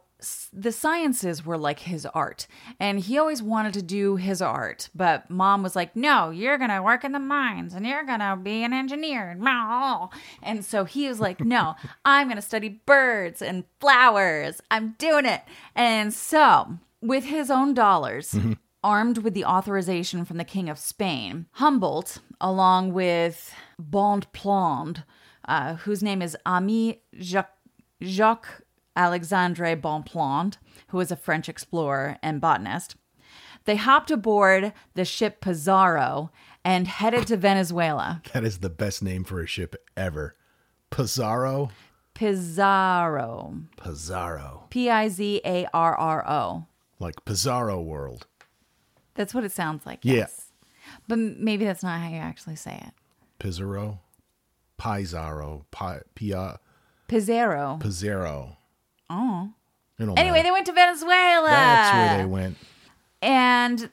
[0.54, 2.48] the sciences were like his art.
[2.80, 4.90] And he always wanted to do his art.
[4.96, 8.20] But mom was like, no, you're going to work in the mines and you're going
[8.20, 9.30] to be an engineer.
[9.30, 10.10] and blah."
[10.42, 14.62] And so he was like, no, I'm going to study birds and flowers.
[14.72, 15.42] I'm doing it.
[15.76, 18.36] And so with his own dollars,
[18.84, 25.04] armed with the authorization from the King of Spain, Humboldt, along with Bonpland,
[25.48, 27.58] uh, whose name is Aimé Jacques,
[28.04, 28.62] Jacques
[28.96, 30.58] Alexandre Bonpland,
[30.90, 32.96] who was a French explorer and botanist,
[33.66, 36.32] they hopped aboard the ship Pizarro
[36.64, 38.22] and headed to Venezuela.
[38.34, 40.36] That is the best name for a ship ever.
[40.90, 41.72] Pizarro.
[42.14, 43.64] Pizarro.
[43.78, 44.66] Pizarro.
[44.70, 46.66] P I Z A R R O.
[47.00, 48.28] Like Bizarro World.
[49.16, 50.00] That's what it sounds like.
[50.04, 50.14] Yeah.
[50.14, 50.52] Yes.
[51.08, 52.94] But maybe that's not how you actually say it.
[53.40, 54.00] Pizarro.
[54.78, 55.66] Pizarro.
[55.72, 56.60] Pi, Pia,
[57.08, 57.78] Pizarro.
[57.82, 58.55] Pizarro.
[59.10, 59.52] Oh.
[60.00, 60.44] Anyway, matter.
[60.44, 61.50] they went to Venezuela.
[61.50, 62.58] That's where they went.
[63.22, 63.90] And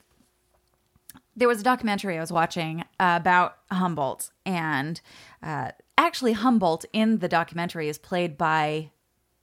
[1.37, 5.01] there was a documentary I was watching about Humboldt, and
[5.43, 8.91] uh, actually, Humboldt in the documentary is played by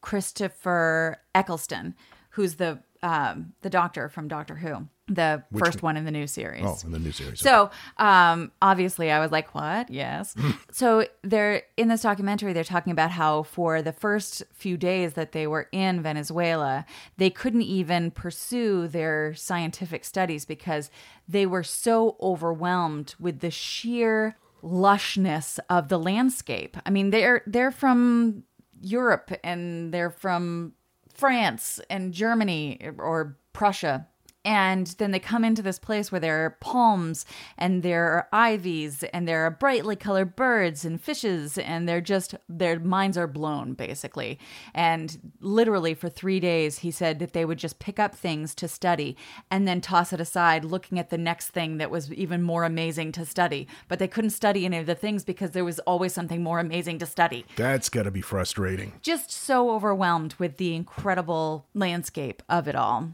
[0.02, 1.96] Christopher Eccleston,
[2.32, 6.64] who's the um, the doctor from Doctor Who, the first one in the new series.
[6.66, 7.40] Oh, in the new series.
[7.40, 9.90] So, um, obviously, I was like, "What?
[9.90, 10.36] Yes."
[10.72, 12.54] so, they're in this documentary.
[12.54, 16.86] They're talking about how for the first few days that they were in Venezuela,
[17.18, 20.90] they couldn't even pursue their scientific studies because
[21.28, 26.78] they were so overwhelmed with the sheer lushness of the landscape.
[26.86, 28.44] I mean, they're they're from
[28.82, 30.74] Europe and they're from
[31.14, 34.08] France and Germany or Prussia
[34.46, 37.26] and then they come into this place where there are palms
[37.58, 42.36] and there are ivies and there are brightly colored birds and fishes and they're just
[42.48, 44.40] their minds are blown basically
[44.74, 48.68] and literally for three days he said that they would just pick up things to
[48.68, 49.18] study
[49.52, 53.12] and then toss it aside looking at the next thing that was even more amazing
[53.12, 56.42] to study but they couldn't study any of the things because there was always something
[56.42, 58.94] more amazing to study That's got to be frustrating.
[59.02, 63.12] just so overwhelmed with the incredible landscape of it all.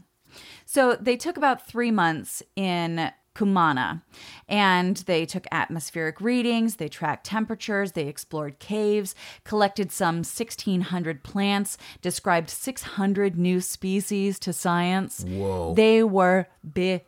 [0.66, 4.02] So they took about three months in Cumaná
[4.48, 9.14] and they took atmospheric readings, they tracked temperatures, they explored caves,
[9.44, 15.24] collected some 1,600 plants, described 600 new species to science.
[15.24, 15.74] Whoa.
[15.74, 17.04] They were busy.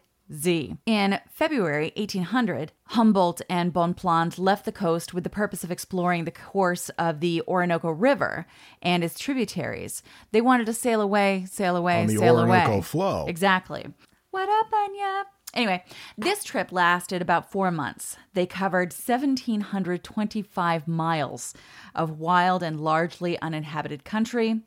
[0.85, 6.31] In February 1800, Humboldt and Bonpland left the coast with the purpose of exploring the
[6.31, 8.47] course of the Orinoco River
[8.83, 10.03] and its tributaries.
[10.33, 12.01] They wanted to sail away, sail away, sail away.
[12.01, 12.81] On the sail Orinoco away.
[12.83, 13.27] flow.
[13.27, 13.87] Exactly.
[14.31, 15.25] What up, Enya?
[15.55, 15.83] Anyway,
[16.19, 18.19] this trip lasted about four months.
[18.35, 21.55] They covered 1,725 miles
[21.95, 24.61] of wild and largely uninhabited country.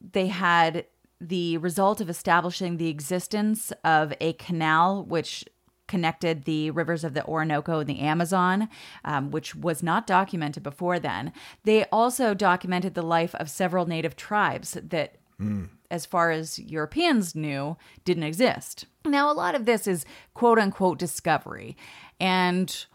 [0.00, 0.86] They had
[1.28, 5.44] the result of establishing the existence of a canal which
[5.86, 8.68] connected the rivers of the Orinoco and the Amazon,
[9.04, 11.32] um, which was not documented before then.
[11.64, 15.16] They also documented the life of several native tribes that,
[15.90, 18.86] as far as Europeans knew, didn't exist.
[19.04, 21.76] Now, a lot of this is quote unquote discovery.
[22.18, 22.86] And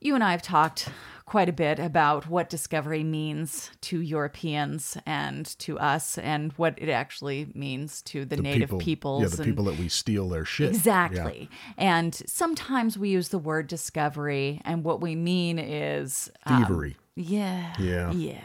[0.00, 0.88] you and I have talked
[1.30, 6.88] quite a bit about what discovery means to Europeans and to us, and what it
[6.88, 9.22] actually means to the, native people, peoples.
[9.22, 10.70] Yeah, the and- people that we steal their shit.
[10.70, 11.48] Exactly.
[11.78, 16.56] And sometimes we use the word discovery, and what we mean is Yeah.
[16.56, 16.96] um, Thievery.
[17.14, 17.74] yeah.
[17.78, 18.10] Yeah.
[18.10, 18.40] Yeah.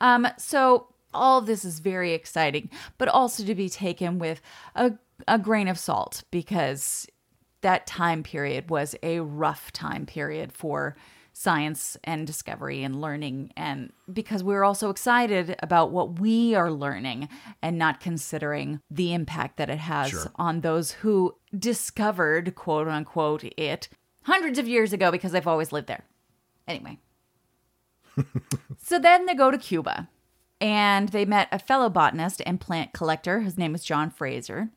[0.00, 4.40] Um, so all of this is very exciting, but also to be taken with
[4.74, 4.92] a,
[5.28, 7.06] a grain of salt because
[7.60, 10.96] that time period was a rough time period for
[11.38, 16.70] science and discovery and learning and because we were also excited about what we are
[16.70, 17.28] learning
[17.60, 20.32] and not considering the impact that it has Sure.
[20.36, 23.90] on those who discovered quote unquote it
[24.22, 26.04] hundreds of years ago because they've always lived there
[26.66, 26.96] anyway
[28.82, 30.08] so then they go to Cuba
[30.58, 33.40] and they met a fellow botanist and plant collector.
[33.40, 34.70] His name was John Fraser.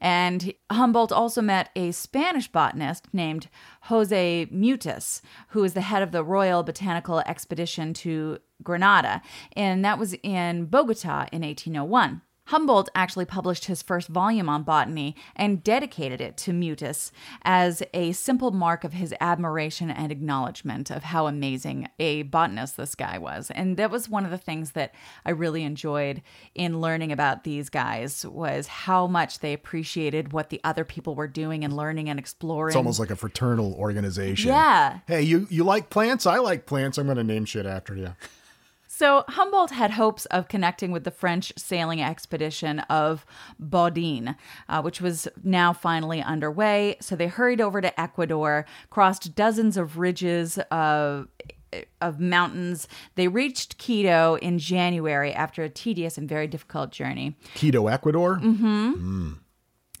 [0.00, 3.48] And Humboldt also met a Spanish botanist named
[3.82, 9.22] Jose Mutis, who is the head of the Royal Botanical Expedition to Granada.
[9.56, 12.22] And that was in Bogota in 1801.
[12.46, 17.10] Humboldt actually published his first volume on botany and dedicated it to Mutis
[17.42, 22.94] as a simple mark of his admiration and acknowledgement of how amazing a botanist this
[22.94, 23.50] guy was.
[23.50, 26.22] And that was one of the things that I really enjoyed
[26.54, 31.28] in learning about these guys was how much they appreciated what the other people were
[31.28, 32.72] doing and learning and exploring.
[32.72, 34.48] It's almost like a fraternal organization.
[34.48, 35.00] Yeah.
[35.06, 36.26] Hey, you you like plants?
[36.26, 36.98] I like plants.
[36.98, 38.14] I'm going to name shit after you.
[38.96, 43.26] So Humboldt had hopes of connecting with the French sailing expedition of
[43.60, 44.36] Baudin,
[44.68, 46.98] uh, which was now finally underway.
[47.00, 51.26] So they hurried over to Ecuador, crossed dozens of ridges of
[52.00, 52.86] of mountains.
[53.16, 57.36] They reached Quito in January after a tedious and very difficult journey.
[57.56, 58.38] Quito, Ecuador.
[58.38, 59.32] Mm-hmm.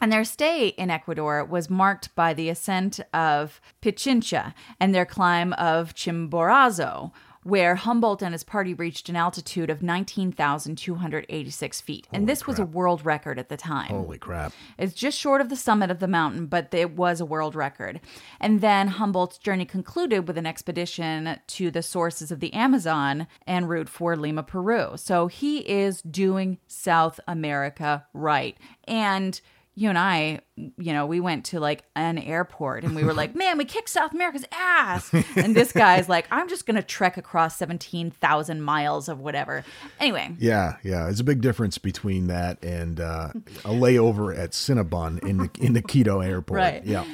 [0.00, 5.52] And their stay in Ecuador was marked by the ascent of Pichincha and their climb
[5.54, 7.10] of Chimborazo,
[7.44, 12.08] where Humboldt and his party reached an altitude of 19,286 feet.
[12.12, 13.88] and this was a world record at the time.
[13.88, 14.52] Holy crap.
[14.78, 18.00] It's just short of the summit of the mountain, but it was a world record.
[18.40, 23.66] And then Humboldt's journey concluded with an expedition to the sources of the Amazon en
[23.66, 24.92] route for Lima, Peru.
[24.96, 28.56] So he is doing South America right.
[28.88, 29.40] And
[29.76, 33.34] you and I, you know, we went to like an airport and we were like,
[33.36, 35.12] man, we kicked South America's ass.
[35.34, 39.64] And this guy's like, I'm just going to trek across 17,000 miles of whatever.
[39.98, 41.04] Anyway, Yeah, yeah.
[41.04, 43.30] There's a big difference between that and uh,
[43.64, 46.58] a layover at Cinnabon in the in the Quito airport.
[46.58, 46.84] Right.
[46.84, 47.04] Yeah.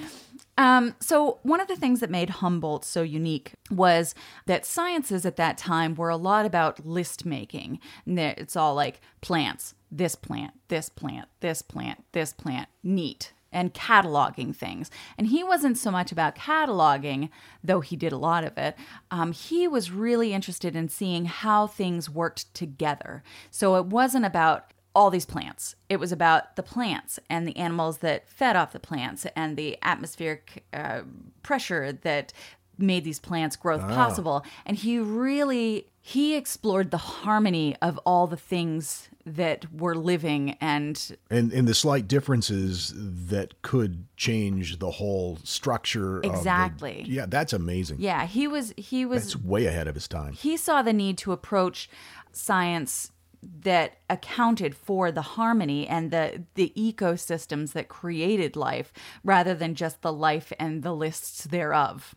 [0.58, 4.14] Um, so one of the things that made Humboldt so unique was
[4.46, 7.80] that sciences at that time were a lot about list making.
[8.06, 14.54] It's all like plants, this plant, this plant, this plant, this plant, neat, and cataloging
[14.54, 14.90] things.
[15.18, 17.30] And he wasn't so much about cataloging,
[17.64, 18.76] though he did a lot of it.
[19.10, 23.22] Um, he was really interested in seeing how things worked together.
[23.50, 25.76] So it wasn't about all these plants.
[25.88, 29.78] It was about the plants and the animals that fed off the plants and the
[29.82, 31.02] atmospheric uh,
[31.42, 32.32] pressure that
[32.76, 34.44] made these plants growth possible.
[34.66, 41.14] And he really he explored the harmony of all the things that were living and
[41.30, 47.04] and and the slight differences that could change the whole structure of the- Exactly.
[47.06, 50.56] yeah that's amazing yeah, he was he was that's way ahead of his time he
[50.56, 51.90] saw the need to approach
[52.32, 53.12] science
[53.42, 58.92] that accounted for the harmony and the the ecosystems that created life
[59.24, 62.14] rather than just the life and the lists thereof.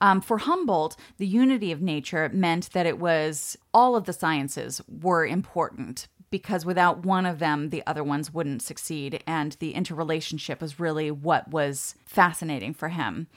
[0.00, 4.80] Um, for Humboldt, the unity of nature meant that it was all of the sciences
[4.88, 9.22] were important because without one of them, the other ones wouldn't succeed.
[9.26, 13.28] And the interrelationship was really what was fascinating for him.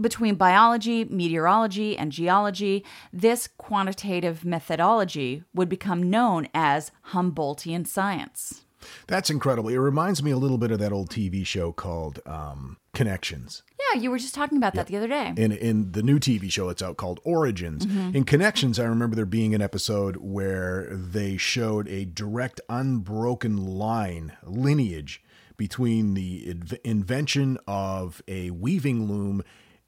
[0.00, 8.62] Between biology, meteorology, and geology, this quantitative methodology would become known as Humboldtian science.
[9.06, 12.76] that's incredible it reminds me a little bit of that old tv show called um,
[12.92, 15.32] connections Yeah, you were just talking about that the other day.
[15.36, 17.84] in in the new TV show it's out called Origins.
[18.14, 24.36] In Connections, I remember there being an episode where they showed a direct unbroken line
[24.42, 25.22] lineage
[25.56, 29.42] between the inv- invention of a weaving loom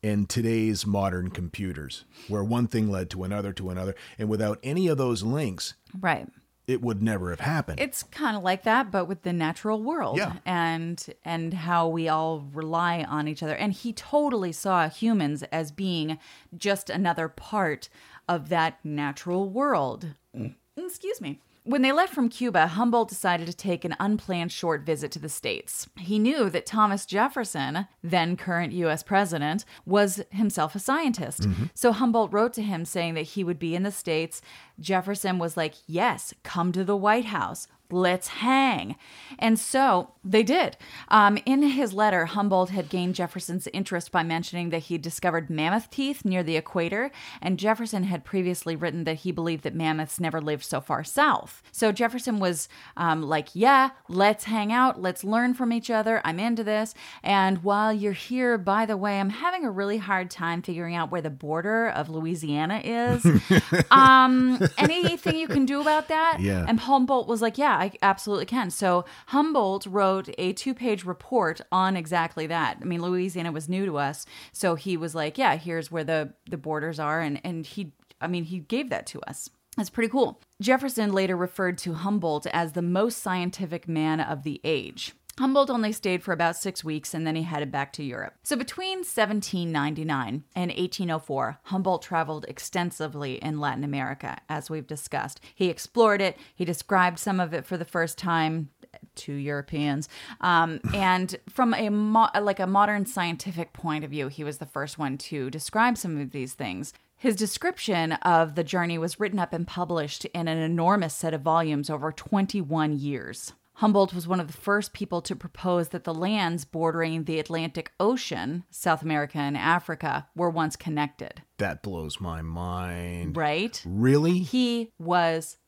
[0.07, 4.87] and today's modern computers, where one thing led to another to another, and without any
[4.89, 6.29] of those links, Right.
[6.67, 7.81] it would never have happened.
[7.81, 10.37] It's kind of like that, but with the natural world Yeah.
[10.45, 13.55] and and how we all rely on each other.
[13.57, 16.19] And he totally saw humans as being
[16.57, 17.89] just another part
[18.29, 20.15] of that natural world.
[20.37, 20.55] Mm.
[20.77, 21.41] Excuse me.
[21.67, 25.29] When they left from Cuba, Humboldt decided to take an unplanned short visit to the
[25.29, 25.89] States.
[25.97, 31.41] He knew that Thomas Jefferson, then current US president, was himself a scientist.
[31.41, 31.65] Mm-hmm.
[31.75, 34.41] So Humboldt wrote to him saying that he would be in the States.
[34.79, 37.67] Jefferson was like, Yes, come to the White House.
[37.91, 38.97] Let's hang.
[39.39, 40.77] And so they did.
[41.09, 45.91] Um, in his letter, Humboldt had gained Jefferson's interest by mentioning that he discovered mammoth
[45.91, 47.11] teeth near the equator,
[47.41, 51.63] and Jefferson had previously written that he believed that mammoths never lived so far south.
[51.71, 55.01] So Jefferson was um, like, Yeah, let's hang out.
[55.01, 56.21] Let's learn from each other.
[56.25, 56.95] I'm into this.
[57.23, 61.11] And while you're here, by the way, I'm having a really hard time figuring out
[61.11, 63.27] where the border of Louisiana is.
[63.91, 66.39] um, anything you can do about that?
[66.41, 66.65] Yeah.
[66.67, 68.71] And Humboldt was like, Yeah, I absolutely can.
[68.71, 72.79] So Humboldt wrote a two page report on exactly that.
[72.81, 74.27] I mean, Louisiana was new to us.
[74.53, 77.21] So he was like, Yeah, here's where the, the borders are.
[77.21, 79.51] And, and he, I mean, he gave that to us.
[79.77, 80.41] That's pretty cool.
[80.61, 85.15] Jefferson later referred to Humboldt as the most scientific man of the age.
[85.39, 88.35] Humboldt only stayed for about six weeks and then he headed back to Europe.
[88.43, 95.41] So between 1799 and 1804, Humboldt traveled extensively in Latin America, as we've discussed.
[95.55, 98.71] He explored it, he described some of it for the first time
[99.17, 100.09] to Europeans.
[100.41, 104.67] Um, and from a mo- like a modern scientific point of view, he was the
[104.67, 106.95] first one to describe some of these things.
[107.19, 111.43] His description of the journey was written up and published in an enormous set of
[111.43, 113.53] volumes over 21 years.
[113.81, 117.93] Humboldt was one of the first people to propose that the lands bordering the Atlantic
[118.01, 121.43] Ocean, South America and Africa, were once connected.
[121.59, 123.37] that blows my mind.
[123.37, 123.83] Right?
[123.85, 124.39] Really?
[124.39, 125.59] He was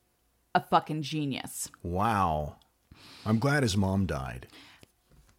[0.54, 1.68] a fucking genius.
[1.82, 2.56] Wow.
[3.26, 4.46] I'm glad his mom died.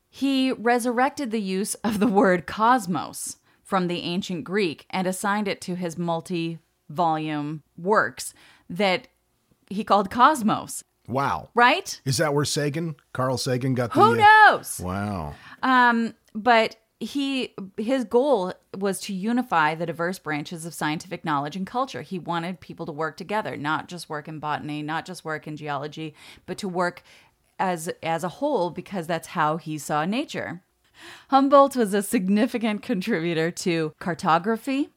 [0.08, 5.60] He resurrected the use of the word cosmos from the ancient Greek and assigned it
[5.62, 8.34] to his multi volume works
[8.70, 9.08] that
[9.72, 11.50] he called Cosmos, Wow.
[11.56, 12.00] right?
[12.06, 14.00] Is that where Sagan, Carl Sagan, got the?
[14.00, 14.80] Who uh, knows?
[14.80, 15.36] Wow.
[15.64, 21.66] Um, but he his goal was to unify the diverse branches of scientific knowledge and
[21.66, 22.02] culture.
[22.02, 25.56] He wanted people to work together, not just work in botany, not just work in
[25.56, 26.14] geology,
[26.46, 27.04] but to work
[27.58, 30.62] as as a whole because that's how he saw nature.
[31.30, 34.90] Humboldt was a significant contributor to cartography.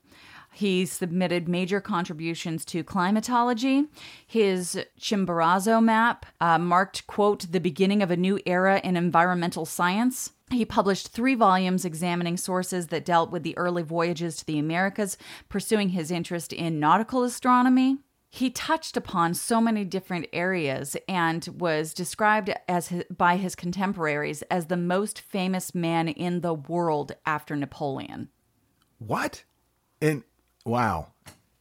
[0.53, 3.87] He submitted major contributions to climatology.
[4.27, 10.33] His Chimborazo map uh, marked, quote, the beginning of a new era in environmental science.
[10.51, 15.17] He published three volumes examining sources that dealt with the early voyages to the Americas,
[15.49, 17.99] pursuing his interest in nautical astronomy.
[18.29, 24.43] He touched upon so many different areas and was described as his, by his contemporaries
[24.43, 28.29] as the most famous man in the world after Napoleon.
[28.99, 29.45] What?
[30.01, 30.25] And
[30.65, 31.09] wow.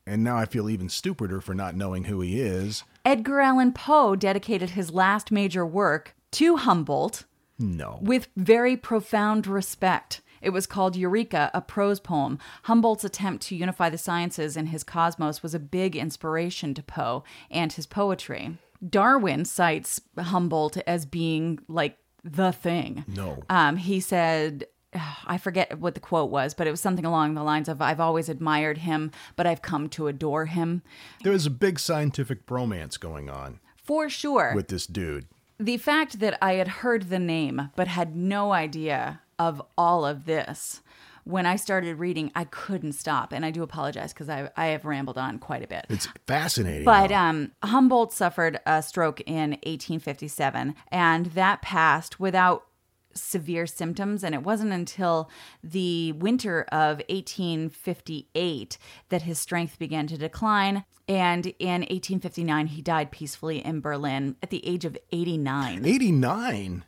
[0.05, 2.83] And now I feel even stupider for not knowing who he is.
[3.05, 7.25] Edgar Allan Poe dedicated his last major work to Humboldt
[7.59, 7.99] No.
[8.01, 10.21] with very profound respect.
[10.41, 12.39] It was called Eureka, a prose poem.
[12.63, 17.23] Humboldt's attempt to unify the sciences in his cosmos was a big inspiration to Poe
[17.51, 18.57] and his poetry.
[18.87, 23.05] Darwin cites Humboldt as being like the thing.
[23.07, 23.43] No.
[23.51, 24.65] Um, he said,
[25.25, 27.99] I forget what the quote was, but it was something along the lines of I've
[27.99, 30.81] always admired him, but I've come to adore him.
[31.23, 34.53] There was a big scientific bromance going on For sure.
[34.55, 35.27] with this dude.
[35.59, 40.25] the fact that I had heard the name but had no idea of all of
[40.25, 40.81] this
[41.23, 43.31] when I started reading, I couldn't stop.
[43.31, 45.85] And I do apologize because I, I have rambled on quite a bit.
[45.89, 46.83] It's fascinating.
[46.83, 52.65] But um, Humboldt suffered a stroke in 1857, and that passed without
[53.13, 54.23] severe symptoms.
[54.23, 55.29] And it wasn't until
[55.63, 58.77] the winter of 1858
[59.09, 60.85] that his strength began to decline.
[61.07, 65.85] And in 1859, he died peacefully in Berlin at the age of 89.
[65.85, 66.85] 89.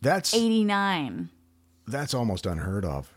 [0.00, 1.30] That's 89.
[1.86, 3.12] that's almost unheard of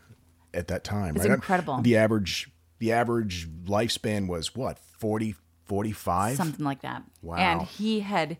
[0.54, 1.16] at that time.
[1.16, 1.34] It's right?
[1.34, 1.80] incredible.
[1.82, 5.34] The average the average lifespan was what 40
[5.66, 7.04] 45 something like that.
[7.22, 7.36] Wow.
[7.36, 8.38] And he had,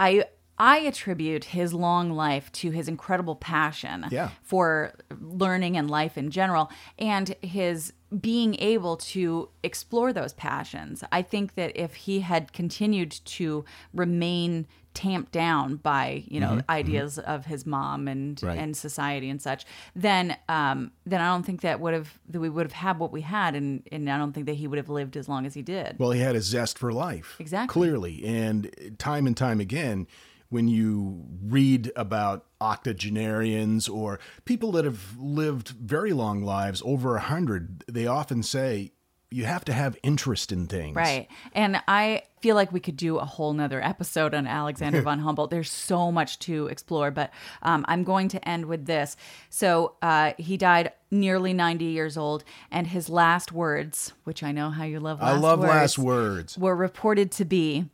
[0.00, 0.24] I
[0.58, 4.30] I attribute his long life to his incredible passion Yeah.
[4.42, 11.04] for learning and life in general, and his being able to explore those passions.
[11.12, 17.18] I think that if he had continued to remain tamped down by you know ideas
[17.20, 18.46] of his mom and Mm-hmm.
[18.46, 18.58] Right.
[18.58, 22.48] and society and such, then um, then I don't think that would have that we
[22.48, 24.88] would have had what we had, and and I don't think that he would have
[24.88, 25.98] lived as long as he did.
[25.98, 27.36] Well, he had a zest for life.
[27.38, 27.72] Exactly.
[27.72, 28.24] Clearly.
[28.24, 30.06] And time and time again,
[30.50, 37.20] when you read about octogenarians or people that have lived very long lives, over a
[37.20, 38.92] hundred, they often say
[39.30, 40.96] you have to have interest in things.
[40.96, 41.28] Right.
[41.52, 45.50] And I feel like we could do a whole nother episode on Alexander von Humboldt.
[45.50, 47.30] There's so much to explore, but
[47.62, 49.16] um, I'm going to end with this.
[49.50, 54.70] So uh, he died nearly 90 years old, and his last words, which I know
[54.70, 56.58] how you love last I love words, last words.
[56.58, 57.86] were reported to be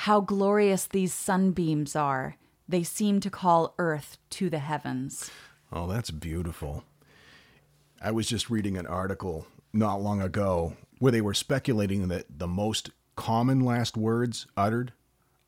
[0.00, 2.36] How glorious these sunbeams are!
[2.68, 5.30] They seem to call earth to the heavens.
[5.72, 6.84] Oh, that's beautiful.
[8.00, 12.46] I was just reading an article not long ago where they were speculating that the
[12.46, 14.92] most common last words uttered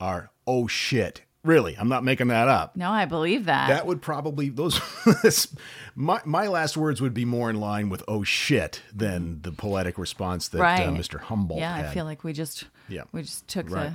[0.00, 2.74] are "oh shit." Really, I'm not making that up.
[2.74, 3.68] No, I believe that.
[3.68, 4.80] That would probably those
[5.94, 9.98] my my last words would be more in line with "oh shit" than the poetic
[9.98, 10.86] response that right.
[10.86, 11.20] uh, Mr.
[11.20, 11.84] Humboldt Yeah, had.
[11.84, 13.02] I feel like we just Yeah.
[13.12, 13.92] we just took Right.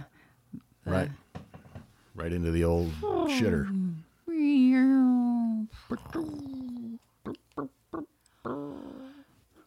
[0.85, 1.09] Right,
[2.15, 2.91] right into the old
[3.29, 3.67] shitter.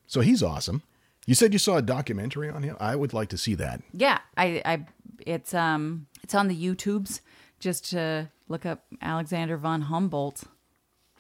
[0.07, 0.83] So he's awesome.
[1.27, 2.77] You said you saw a documentary on him.
[2.79, 3.83] I would like to see that.
[3.93, 4.87] Yeah, I, I,
[5.27, 7.21] it's um, it's on the YouTubes.
[7.59, 10.45] Just to look up Alexander von Humboldt.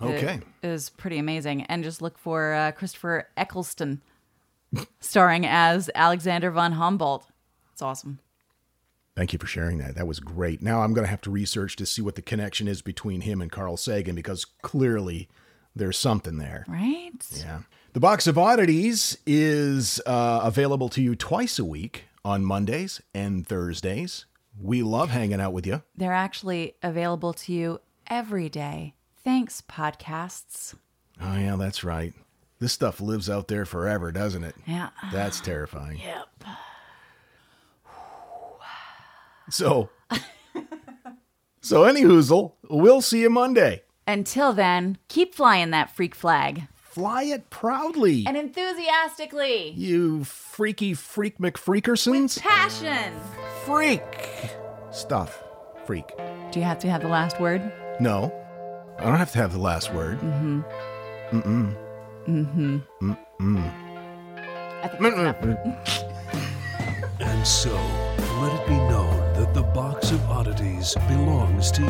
[0.01, 0.40] Okay.
[0.62, 4.03] it is pretty amazing, and just look for uh, Christopher Eccleston,
[5.01, 7.26] starring as Alexander von Humboldt.
[7.72, 8.18] It's awesome.
[9.16, 9.94] Thank you for sharing that.
[9.94, 10.60] That was great.
[10.60, 13.40] Now I'm going to have to research to see what the connection is between him
[13.40, 15.28] and Carl Sagan because clearly
[15.74, 16.66] there's something there.
[16.68, 17.12] Right?
[17.34, 17.60] Yeah.
[17.94, 23.46] The Box of Oddities is uh, available to you twice a week on Mondays and
[23.46, 24.26] Thursdays.
[24.60, 25.82] We love hanging out with you.
[25.96, 28.94] They're actually available to you every day.
[29.24, 30.74] Thanks, podcasts.
[31.22, 32.12] Oh, yeah, that's right.
[32.58, 34.54] This stuff lives out there forever, doesn't it?
[34.66, 34.90] Yeah.
[35.10, 35.98] That's terrifying.
[35.98, 36.28] Yep.
[39.51, 39.90] So,
[41.61, 43.82] so any hoozle, we'll see you Monday.
[44.07, 46.68] Until then, keep flying that freak flag.
[46.76, 49.70] Fly it proudly, And enthusiastically.
[49.72, 52.36] you freaky freak McFreakersons.
[52.36, 53.12] With Passion.
[53.64, 54.03] Freak
[54.90, 55.42] stuff.
[55.84, 56.09] Freak.
[56.53, 57.61] Do you have to have the last word?
[58.01, 58.32] No,
[58.99, 60.18] I don't have to have the last word.
[60.20, 60.61] Mm-hmm.
[61.38, 61.76] Mm-mm.
[62.26, 63.11] Mm-hmm.
[63.40, 63.72] Mm-mm.
[64.82, 65.92] I think that's enough.
[67.20, 67.74] And so,
[70.11, 71.88] of oddities belongs to you,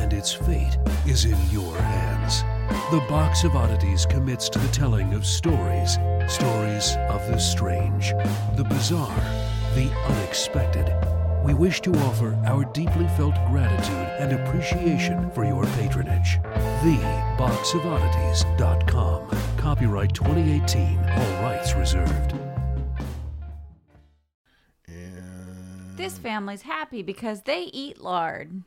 [0.00, 2.42] and its fate is in your hands.
[2.90, 5.98] The box of oddities commits to the telling of stories,
[6.28, 8.12] stories of the strange,
[8.56, 9.22] the bizarre,
[9.74, 10.92] the unexpected.
[11.44, 16.40] We wish to offer our deeply felt gratitude and appreciation for your patronage.
[16.82, 19.30] TheBoxOfOddities.com.
[19.56, 20.98] Copyright 2018.
[20.98, 22.34] All rights reserved.
[26.00, 28.62] This family's happy because they eat lard.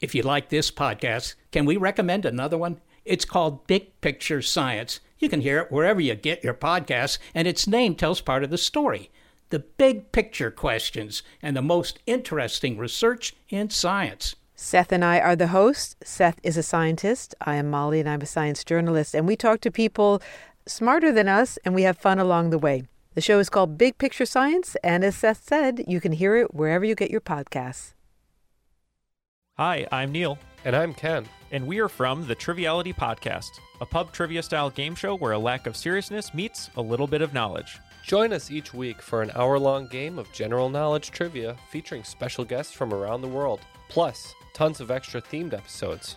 [0.00, 2.80] If you like this podcast, can we recommend another one?
[3.04, 5.00] It's called Big Picture Science.
[5.18, 8.50] You can hear it wherever you get your podcasts, and its name tells part of
[8.50, 9.10] the story
[9.48, 14.36] the big picture questions and the most interesting research in science.
[14.54, 15.96] Seth and I are the hosts.
[16.04, 17.34] Seth is a scientist.
[17.40, 19.16] I am Molly, and I'm a science journalist.
[19.16, 20.22] And we talk to people
[20.64, 22.84] smarter than us, and we have fun along the way.
[23.16, 26.52] The show is called Big Picture Science, and as Seth said, you can hear it
[26.52, 27.94] wherever you get your podcasts.
[29.56, 30.38] Hi, I'm Neil.
[30.66, 31.24] And I'm Ken.
[31.50, 35.38] And we are from the Triviality Podcast, a pub trivia style game show where a
[35.38, 37.78] lack of seriousness meets a little bit of knowledge.
[38.04, 42.44] Join us each week for an hour long game of general knowledge trivia featuring special
[42.44, 46.16] guests from around the world, plus tons of extra themed episodes.